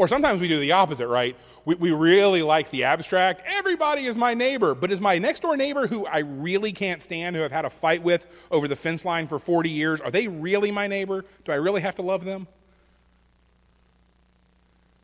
Or 0.00 0.08
sometimes 0.08 0.40
we 0.40 0.48
do 0.48 0.58
the 0.58 0.72
opposite, 0.72 1.08
right? 1.08 1.36
We, 1.66 1.74
we 1.74 1.90
really 1.90 2.40
like 2.40 2.70
the 2.70 2.84
abstract. 2.84 3.42
Everybody 3.44 4.06
is 4.06 4.16
my 4.16 4.32
neighbor. 4.32 4.74
But 4.74 4.90
is 4.90 4.98
my 4.98 5.18
next 5.18 5.40
door 5.40 5.58
neighbor 5.58 5.86
who 5.86 6.06
I 6.06 6.20
really 6.20 6.72
can't 6.72 7.02
stand, 7.02 7.36
who 7.36 7.44
I've 7.44 7.52
had 7.52 7.66
a 7.66 7.70
fight 7.70 8.02
with 8.02 8.26
over 8.50 8.66
the 8.66 8.76
fence 8.76 9.04
line 9.04 9.26
for 9.26 9.38
40 9.38 9.68
years, 9.68 10.00
are 10.00 10.10
they 10.10 10.26
really 10.26 10.70
my 10.70 10.86
neighbor? 10.86 11.26
Do 11.44 11.52
I 11.52 11.56
really 11.56 11.82
have 11.82 11.96
to 11.96 12.02
love 12.02 12.24
them? 12.24 12.46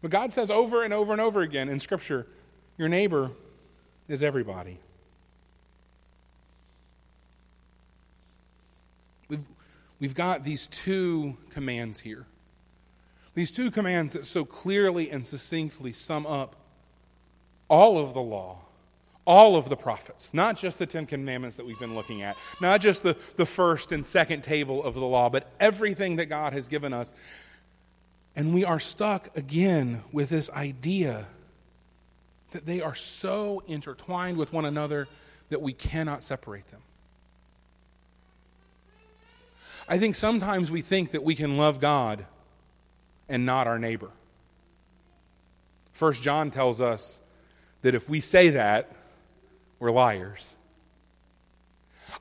But 0.01 0.13
God 0.13 0.33
says 0.33 0.51
over 0.51 0.83
and 0.83 0.95
over 0.95 1.13
and 1.13 1.21
over 1.21 1.43
again 1.43 1.69
in 1.69 1.79
Scripture 1.79 2.27
your 2.79 2.89
neighbor 2.89 3.33
is 4.09 4.23
everybody. 4.23 4.79
We've, 9.29 9.45
we've 10.01 10.15
got 10.15 10.43
these 10.43 10.69
two 10.69 11.37
commands 11.51 12.01
here. 12.01 12.25
These 13.37 13.51
two 13.51 13.71
commands 13.71 14.15
that 14.15 14.25
so 14.25 14.47
clearly 14.47 15.11
and 15.11 15.25
succinctly 15.25 15.93
sum 15.93 16.27
up 16.27 16.57
all 17.69 17.99
of 17.99 18.15
the 18.15 18.23
law, 18.23 18.61
all 19.27 19.57
of 19.57 19.69
the 19.69 19.77
prophets, 19.77 20.33
not 20.33 20.57
just 20.57 20.79
the 20.79 20.87
Ten 20.87 21.05
Commandments 21.05 21.57
that 21.57 21.67
we've 21.67 21.79
been 21.79 21.95
looking 21.95 22.23
at, 22.23 22.35
not 22.63 22.81
just 22.81 23.03
the, 23.03 23.15
the 23.37 23.45
first 23.45 23.93
and 23.93 24.07
second 24.07 24.43
table 24.43 24.83
of 24.83 24.95
the 24.95 25.05
law, 25.05 25.29
but 25.29 25.53
everything 25.61 26.17
that 26.17 26.27
God 26.27 26.55
has 26.55 26.67
given 26.67 26.95
us. 26.95 27.13
And 28.35 28.55
we 28.55 28.65
are 28.65 28.81
stuck 28.81 29.37
again 29.37 30.03
with 30.13 30.31
this 30.31 30.49
idea 30.49 31.27
that 32.53 32.65
they 32.65 32.81
are 32.81 32.95
so 32.95 33.63
intertwined 33.67 34.39
with 34.39 34.51
one 34.55 34.65
another 34.65 35.09
that 35.51 35.61
we 35.61 35.75
cannot 35.75 36.25
separate 36.25 36.67
them. 36.69 36.81
I 39.87 39.99
think 39.99 40.17
sometimes 40.17 40.71
we 40.71 40.81
think 40.81 41.11
that 41.11 41.23
we 41.23 41.35
can 41.35 41.59
love 41.59 41.81
God 41.81 42.25
and 43.29 43.47
not 43.47 43.67
our 43.67 43.79
neighbor. 43.79 44.11
First 45.93 46.23
John 46.23 46.51
tells 46.51 46.81
us 46.81 47.21
that 47.83 47.95
if 47.95 48.09
we 48.09 48.21
say 48.21 48.51
that, 48.51 48.91
we're 49.79 49.91
liars. 49.91 50.57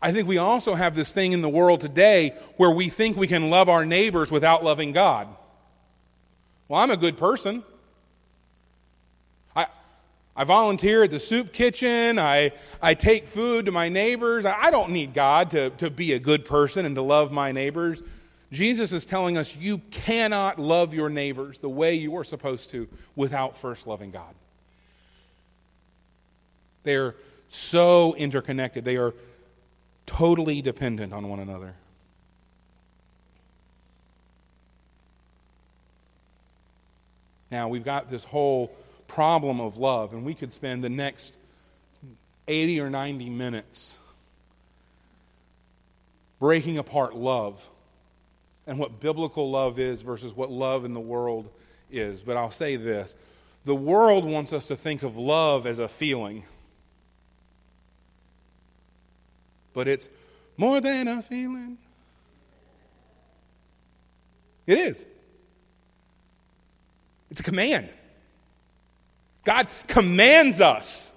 I 0.02 0.12
think 0.12 0.28
we 0.28 0.38
also 0.38 0.76
have 0.76 0.96
this 0.96 1.12
thing 1.12 1.32
in 1.32 1.42
the 1.42 1.50
world 1.50 1.82
today 1.82 2.36
where 2.58 2.72
we 2.72 2.90
think 2.90 3.18
we 3.18 3.28
can 3.28 3.50
love 3.50 3.70
our 3.70 3.86
neighbors 3.86 4.32
without 4.32 4.64
loving 4.64 4.92
God. 4.92 5.28
Well, 6.68 6.82
I'm 6.82 6.92
a 6.92 6.98
good 6.98 7.18
person. 7.18 7.64
I, 9.56 9.68
I 10.36 10.44
volunteer 10.44 11.04
at 11.04 11.12
the 11.12 11.20
soup 11.20 11.54
kitchen. 11.54 12.20
I, 12.20 12.52
I 12.82 12.94
take 12.94 13.28
food 13.28 13.68
to 13.68 13.72
my 13.72 13.90
neighbors. 13.90 14.46
I, 14.46 14.56
I 14.64 14.72
don't 14.72 14.92
need 14.92 15.14
God 15.14 15.52
to, 15.52 15.70
to 15.72 15.90
be 15.90 16.14
a 16.14 16.20
good 16.20 16.46
person 16.46 16.86
and 16.86 16.96
to 16.96 17.02
love 17.02 17.32
my 17.32 17.52
neighbors. 17.52 18.02
Jesus 18.56 18.94
is 18.94 19.06
telling 19.06 19.38
us 19.38 19.54
you 19.56 19.80
cannot 19.92 20.58
love 20.58 20.94
your 20.94 21.10
neighbors 21.10 21.60
the 21.60 21.70
way 21.70 21.96
you 21.96 22.16
are 22.16 22.24
supposed 22.24 22.70
to 22.70 22.88
without 23.14 23.58
first 23.58 23.86
loving 23.86 24.12
God. 24.12 24.34
They're 26.84 27.16
so 27.50 28.16
interconnected, 28.16 28.86
they 28.86 28.96
are 28.96 29.14
totally 30.06 30.62
dependent 30.62 31.12
on 31.12 31.28
one 31.28 31.40
another. 31.40 31.74
Now, 37.52 37.68
we've 37.68 37.86
got 37.86 38.10
this 38.10 38.24
whole 38.24 38.76
problem 39.08 39.60
of 39.60 39.78
love, 39.78 40.14
and 40.14 40.24
we 40.26 40.34
could 40.34 40.54
spend 40.54 40.84
the 40.84 40.90
next 40.90 41.34
80 42.48 42.80
or 42.80 42.90
90 42.90 43.30
minutes 43.30 43.98
breaking 46.40 46.78
apart 46.78 47.16
love 47.16 47.70
and 48.68 48.80
what 48.80 49.00
biblical 49.00 49.50
love 49.50 49.80
is 49.80 50.02
versus 50.02 50.34
what 50.34 50.52
love 50.52 50.86
in 50.86 50.94
the 50.94 51.00
world 51.00 51.50
is. 51.92 52.22
But 52.22 52.38
I'll 52.38 52.52
say 52.52 52.76
this 52.76 53.16
the 53.66 53.76
world 53.76 54.26
wants 54.26 54.54
us 54.54 54.68
to 54.68 54.76
think 54.76 55.04
of 55.04 55.18
love 55.18 55.66
as 55.66 55.80
a 55.80 55.88
feeling, 55.88 56.44
but 59.74 59.88
it's 59.88 60.10
more 60.58 60.80
than 60.80 61.08
a 61.08 61.22
feeling. 61.22 61.78
It 64.68 64.80
is. 64.80 65.06
It's 67.30 67.40
a 67.40 67.44
command. 67.44 67.90
God 69.44 69.68
commands 69.88 70.60
us 70.60 71.12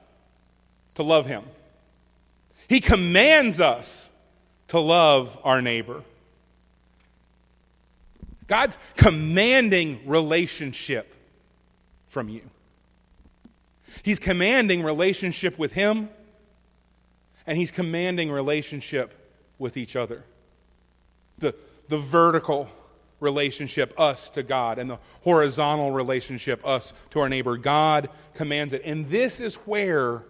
to 0.95 1.03
love 1.03 1.27
Him. 1.27 1.45
He 2.69 2.81
commands 2.81 3.61
us 3.61 4.11
to 4.69 4.81
love 4.81 5.39
our 5.45 5.63
neighbor. 5.63 6.03
God's 8.49 8.79
commanding 8.97 10.01
relationship 10.07 11.15
from 12.07 12.29
you. 12.29 12.43
He's 14.03 14.19
commanding 14.19 14.83
relationship 14.83 15.59
with 15.59 15.73
Him, 15.73 16.09
and 17.47 17.57
He's 17.57 17.71
commanding 17.71 18.31
relationship 18.31 19.15
with 19.59 19.77
each 19.77 19.95
other. 19.97 20.25
The, 21.39 21.55
the 21.89 21.99
vertical 21.99 22.69
relationship, 23.21 23.99
us 23.99 24.29
to 24.31 24.43
God, 24.43 24.79
and 24.79 24.89
the 24.89 24.99
horizontal 25.23 25.91
relationship, 25.91 26.67
us 26.67 26.93
to 27.11 27.21
our 27.21 27.29
neighbor. 27.29 27.57
God 27.57 28.09
commands 28.35 28.73
it. 28.73 28.83
And 28.85 29.09
this 29.09 29.41
is 29.41 29.57
where 29.57 30.23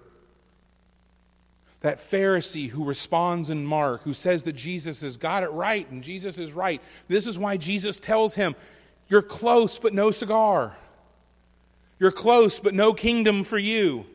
that 1.81 2.01
Pharisee 2.01 2.69
who 2.69 2.85
responds 2.85 3.51
in 3.51 3.65
Mark, 3.65 4.03
who 4.03 4.15
says 4.15 4.43
that 4.45 4.55
Jesus 4.55 5.01
has 5.01 5.17
got 5.17 5.43
it 5.43 5.51
right 5.51 5.89
and 5.91 6.03
Jesus 6.03 6.39
is 6.39 6.53
right. 6.53 6.83
This 7.07 7.27
is 7.27 7.39
why 7.39 7.57
Jesus 7.57 7.99
tells 7.99 8.35
him, 8.35 8.57
You're 9.09 9.23
close, 9.23 9.79
but 9.79 9.95
no 9.95 10.11
cigar. 10.11 10.77
You're 12.01 12.13
close, 12.13 12.61
but 12.61 12.75
no 12.75 12.93
kingdom 12.93 13.45
for 13.45 13.59
you. 13.59 14.07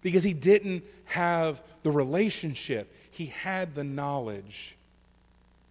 Because 0.00 0.24
he 0.24 0.34
didn't 0.34 0.84
have 1.06 1.62
the 1.82 1.90
relationship, 1.90 2.94
he 3.10 3.26
had 3.26 3.74
the 3.74 3.84
knowledge 3.84 4.76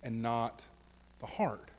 and 0.04 0.22
not 0.22 0.66
the 1.20 1.26
heart. 1.26 1.70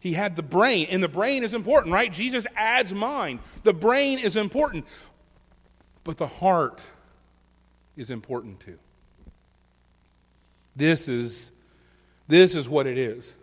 He 0.00 0.14
had 0.14 0.34
the 0.34 0.42
brain, 0.42 0.88
and 0.90 1.02
the 1.02 1.08
brain 1.08 1.44
is 1.44 1.52
important, 1.52 1.92
right? 1.92 2.10
Jesus 2.10 2.46
adds 2.56 2.94
mind. 2.94 3.40
The 3.64 3.74
brain 3.74 4.18
is 4.18 4.36
important, 4.36 4.86
but 6.04 6.16
the 6.16 6.26
heart 6.26 6.80
is 7.96 8.10
important 8.10 8.60
too. 8.60 8.78
This 10.76 11.08
is, 11.08 11.52
this 12.28 12.54
is 12.54 12.68
what 12.68 12.86
it 12.86 12.96
is 12.98 13.34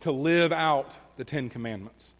to 0.00 0.12
live 0.12 0.52
out 0.52 0.96
the 1.16 1.24
Ten 1.24 1.48
Commandments 1.48 2.14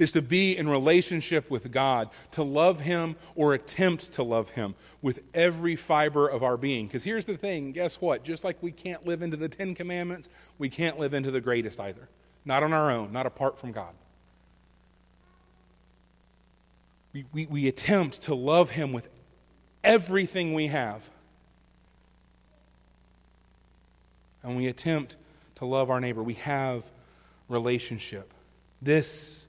is 0.00 0.12
to 0.12 0.22
be 0.22 0.56
in 0.56 0.66
relationship 0.66 1.50
with 1.50 1.70
God, 1.70 2.08
to 2.32 2.42
love 2.42 2.80
Him 2.80 3.16
or 3.36 3.52
attempt 3.52 4.12
to 4.12 4.22
love 4.22 4.50
Him 4.50 4.74
with 5.02 5.22
every 5.34 5.76
fiber 5.76 6.26
of 6.26 6.42
our 6.42 6.56
being. 6.56 6.86
Because 6.86 7.04
here's 7.04 7.26
the 7.26 7.36
thing 7.36 7.72
guess 7.72 8.00
what? 8.00 8.24
Just 8.24 8.42
like 8.42 8.60
we 8.62 8.72
can't 8.72 9.06
live 9.06 9.20
into 9.20 9.36
the 9.36 9.48
Ten 9.48 9.74
Commandments, 9.74 10.30
we 10.58 10.70
can't 10.70 10.98
live 10.98 11.12
into 11.12 11.30
the 11.30 11.40
greatest 11.40 11.78
either. 11.78 12.08
Not 12.46 12.62
on 12.62 12.72
our 12.72 12.90
own, 12.90 13.12
not 13.12 13.26
apart 13.26 13.58
from 13.58 13.72
God. 13.72 13.92
We, 17.12 17.26
we, 17.32 17.46
we 17.46 17.68
attempt 17.68 18.22
to 18.22 18.34
love 18.34 18.70
Him 18.70 18.92
with 18.92 19.10
everything 19.82 20.54
we 20.54 20.68
have. 20.68 21.08
And 24.42 24.56
we 24.56 24.66
attempt 24.66 25.16
to 25.56 25.66
love 25.66 25.90
our 25.90 26.00
neighbor. 26.00 26.22
We 26.22 26.34
have 26.34 26.84
relationship. 27.48 28.32
This 28.80 29.46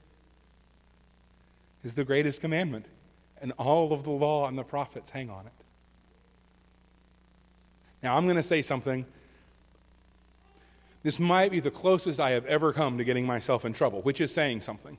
is 1.82 1.94
the 1.94 2.04
greatest 2.04 2.40
commandment, 2.40 2.86
and 3.40 3.52
all 3.58 3.92
of 3.92 4.04
the 4.04 4.10
law 4.10 4.46
and 4.46 4.56
the 4.56 4.62
prophets 4.62 5.10
hang 5.10 5.30
on 5.30 5.46
it. 5.46 5.52
Now, 8.02 8.16
I'm 8.16 8.24
going 8.24 8.36
to 8.36 8.42
say 8.42 8.62
something. 8.62 9.06
This 11.02 11.18
might 11.18 11.50
be 11.50 11.60
the 11.60 11.70
closest 11.70 12.20
I 12.20 12.30
have 12.30 12.44
ever 12.46 12.72
come 12.72 12.98
to 12.98 13.04
getting 13.04 13.26
myself 13.26 13.64
in 13.64 13.72
trouble, 13.72 14.02
which 14.02 14.20
is 14.20 14.32
saying 14.32 14.60
something. 14.60 14.98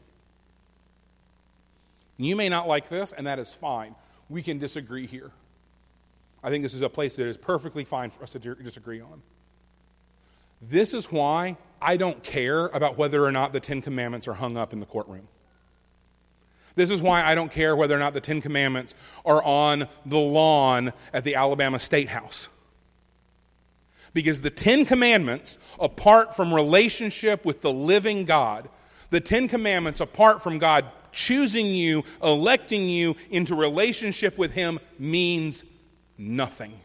You 2.17 2.36
may 2.36 2.50
not 2.50 2.67
like 2.67 2.89
this, 2.89 3.12
and 3.12 3.28
that 3.28 3.39
is 3.39 3.54
fine. 3.54 3.96
We 4.34 4.41
can 4.41 4.58
disagree 4.58 5.06
here. 5.06 5.30
I 6.43 6.50
think 6.50 6.63
this 6.63 6.74
is 6.74 6.82
a 6.82 6.89
place 6.89 7.15
that 7.17 7.28
is 7.28 7.38
perfectly 7.38 7.84
fine 7.84 8.10
for 8.10 8.24
us 8.24 8.32
to 8.32 8.39
disagree 8.39 9.00
on. 9.00 9.22
This 10.60 10.91
is 10.91 11.12
why 11.12 11.56
I 11.80 11.98
don't 11.98 12.24
care 12.24 12.65
about 12.65 12.98
whether 12.98 13.24
or 13.24 13.32
not 13.32 13.54
the 13.54 13.60
Ten 13.60 13.80
Commandments 13.80 14.28
are 14.28 14.34
hung 14.34 14.58
up 14.58 14.74
in 14.74 14.80
the 14.80 14.88
courtroom. 14.88 15.28
This 16.74 16.89
is 16.89 17.00
why 17.00 17.24
I 17.24 17.36
don't 17.36 17.52
care 17.52 17.76
whether 17.76 17.96
or 17.96 18.00
not 18.00 18.15
the 18.15 18.22
Ten 18.22 18.41
Commandments 18.41 18.96
are 19.24 19.43
on 19.43 19.88
the 20.04 20.17
lawn 20.17 20.93
at 21.13 21.24
the 21.24 21.36
Alabama 21.36 21.78
State 21.78 22.08
House. 22.08 22.48
Because 24.15 24.41
the 24.41 24.50
Ten 24.50 24.84
Commandments, 24.84 25.60
apart 25.80 26.36
from 26.36 26.52
relationship 26.52 27.46
with 27.46 27.62
the 27.62 27.72
living 27.72 28.26
God, 28.26 28.67
the 29.12 29.22
Ten 29.22 29.48
Commandments, 29.48 30.00
apart 30.00 30.41
from 30.41 30.58
God 30.58 30.89
choosing 31.13 31.67
you, 31.67 32.04
electing 32.21 32.89
you 32.89 33.15
into 33.30 33.56
relationship 33.56 34.38
with 34.38 34.52
Him, 34.52 34.80
means 34.99 35.63
nothing. 36.17 36.80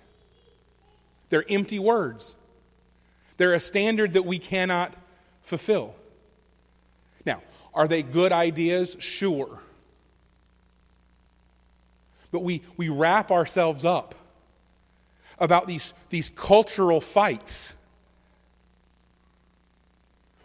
They're 1.31 1.45
empty 1.49 1.79
words. 1.79 2.37
They're 3.37 3.55
a 3.55 3.61
standard 3.61 4.13
that 4.13 4.25
we 4.25 4.39
cannot 4.39 4.95
fulfill. 5.43 5.95
Now, 7.25 7.43
are 7.75 7.89
they 7.89 8.03
good 8.03 8.33
ideas? 8.33 8.97
Sure. 8.99 9.61
But 12.31 12.43
we, 12.43 12.63
we 12.77 12.89
wrap 12.89 13.31
ourselves 13.31 13.85
up 13.85 14.15
about 15.39 15.67
these, 15.67 15.95
these 16.11 16.31
cultural 16.31 17.01
fights 17.01 17.75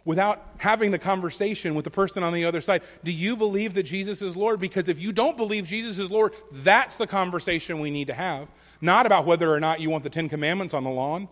without 0.04 0.42
having 0.58 0.90
the 0.90 0.98
conversation 0.98 1.74
with 1.74 1.84
the 1.84 1.90
person 1.90 2.22
on 2.22 2.32
the 2.32 2.44
other 2.44 2.60
side. 2.60 2.82
Do 3.02 3.12
you 3.12 3.36
believe 3.36 3.74
that 3.74 3.84
Jesus 3.84 4.20
is 4.20 4.36
Lord? 4.36 4.60
Because 4.60 4.88
if 4.88 4.98
you 5.00 5.12
don't 5.12 5.36
believe 5.36 5.66
Jesus 5.66 5.98
is 5.98 6.10
Lord, 6.10 6.32
that's 6.52 6.96
the 6.96 7.06
conversation 7.06 7.80
we 7.80 7.90
need 7.90 8.08
to 8.08 8.14
have, 8.14 8.48
not 8.80 9.06
about 9.06 9.24
whether 9.24 9.50
or 9.50 9.60
not 9.60 9.80
you 9.80 9.90
want 9.90 10.04
the 10.04 10.10
Ten 10.10 10.28
Commandments 10.28 10.74
on 10.74 10.84
the 10.84 10.90
lawn. 10.90 11.28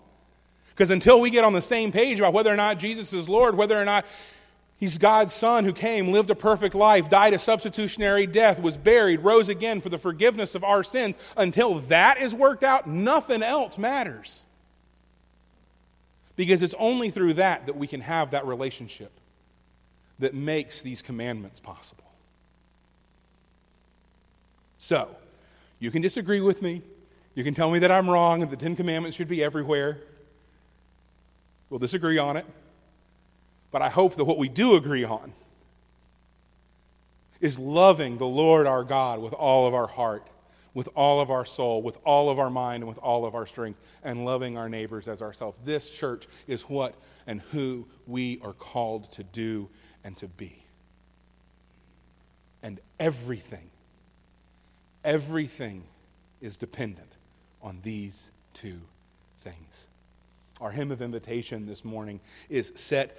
Because 0.70 0.90
until 0.90 1.20
we 1.20 1.28
get 1.28 1.44
on 1.44 1.52
the 1.52 1.62
same 1.62 1.92
page 1.92 2.18
about 2.18 2.32
whether 2.32 2.50
or 2.50 2.56
not 2.56 2.78
Jesus 2.78 3.12
is 3.12 3.28
Lord, 3.28 3.56
whether 3.56 3.76
or 3.76 3.85
not 3.85 4.06
He's 4.78 4.98
God's 4.98 5.32
Son 5.32 5.64
who 5.64 5.72
came, 5.72 6.08
lived 6.08 6.30
a 6.30 6.35
perfect 6.35 6.74
life, 6.74 7.08
died 7.08 7.35
a 7.35 7.38
substitutionary 7.38 8.26
death, 8.26 8.61
was 8.61 8.76
buried, 8.76 9.20
rose 9.20 9.48
again 9.48 9.80
for 9.80 9.90
the 9.90 9.98
forgiveness 9.98 10.56
of 10.56 10.64
our 10.64 10.82
sins. 10.82 11.16
Until 11.37 11.78
that 11.80 12.20
is 12.20 12.35
worked 12.35 12.64
out, 12.64 12.88
nothing 12.88 13.44
else 13.44 13.78
matters. 13.78 14.44
Because 16.37 16.62
it's 16.62 16.75
only 16.79 17.11
through 17.11 17.35
that 17.35 17.66
that 17.66 17.77
we 17.77 17.87
can 17.87 18.01
have 18.01 18.31
that 18.31 18.47
relationship 18.47 19.12
that 20.18 20.35
makes 20.35 20.83
these 20.83 21.03
commandments 21.03 21.61
possible. 21.61 22.05
So, 24.79 25.09
you 25.79 25.90
can 25.90 26.03
disagree 26.03 26.40
with 26.40 26.62
me. 26.62 26.83
You 27.35 27.45
can 27.45 27.55
tell 27.55 27.71
me 27.71 27.79
that 27.81 27.90
I'm 27.90 28.09
wrong 28.09 28.42
and 28.42 28.51
the 28.51 28.57
Ten 28.57 28.77
Commandments 28.77 29.16
should 29.16 29.29
be 29.29 29.42
everywhere. 29.42 29.99
We'll 31.71 31.79
disagree 31.79 32.18
on 32.18 32.37
it. 32.37 32.47
But 33.71 33.83
I 33.83 33.88
hope 33.88 34.16
that 34.16 34.25
what 34.25 34.38
we 34.38 34.49
do 34.49 34.77
agree 34.77 35.05
on 35.05 35.33
is 37.40 37.59
loving 37.59 38.18
the 38.18 38.27
Lord 38.27 38.66
our 38.66 38.85
God 38.85 39.21
with 39.21 39.33
all 39.33 39.66
of 39.66 39.75
our 39.75 39.88
heart, 39.88 40.27
with 40.74 40.88
all 40.94 41.20
of 41.20 41.30
our 41.30 41.44
soul, 41.44 41.82
with 41.82 41.98
all 42.04 42.30
of 42.30 42.38
our 42.38 42.50
mind, 42.50 42.82
and 42.82 42.88
with 42.88 42.98
all 42.98 43.26
of 43.26 43.35
our 43.35 43.46
strength, 43.46 43.78
and 44.02 44.24
loving 44.24 44.56
our 44.56 44.68
neighbors 44.68 45.08
as 45.08 45.20
ourselves. 45.20 45.61
This 45.64 45.90
church 45.90 46.26
is 46.46 46.62
what 46.62 46.94
and 47.26 47.40
who 47.52 47.87
we 48.06 48.40
are 48.42 48.54
called 48.54 49.11
to 49.12 49.22
do 49.22 49.68
and 50.04 50.16
to 50.16 50.28
be. 50.28 50.64
And 52.62 52.80
everything, 52.98 53.70
everything 55.04 55.85
is 56.40 56.56
dependent 56.56 57.16
on 57.61 57.80
these 57.82 58.30
two 58.54 58.80
things. 59.42 59.88
Our 60.61 60.70
hymn 60.70 60.92
of 60.92 61.02
invitation 61.02 61.66
this 61.66 61.85
morning 61.85 62.20
is 62.48 62.72
set 62.76 63.16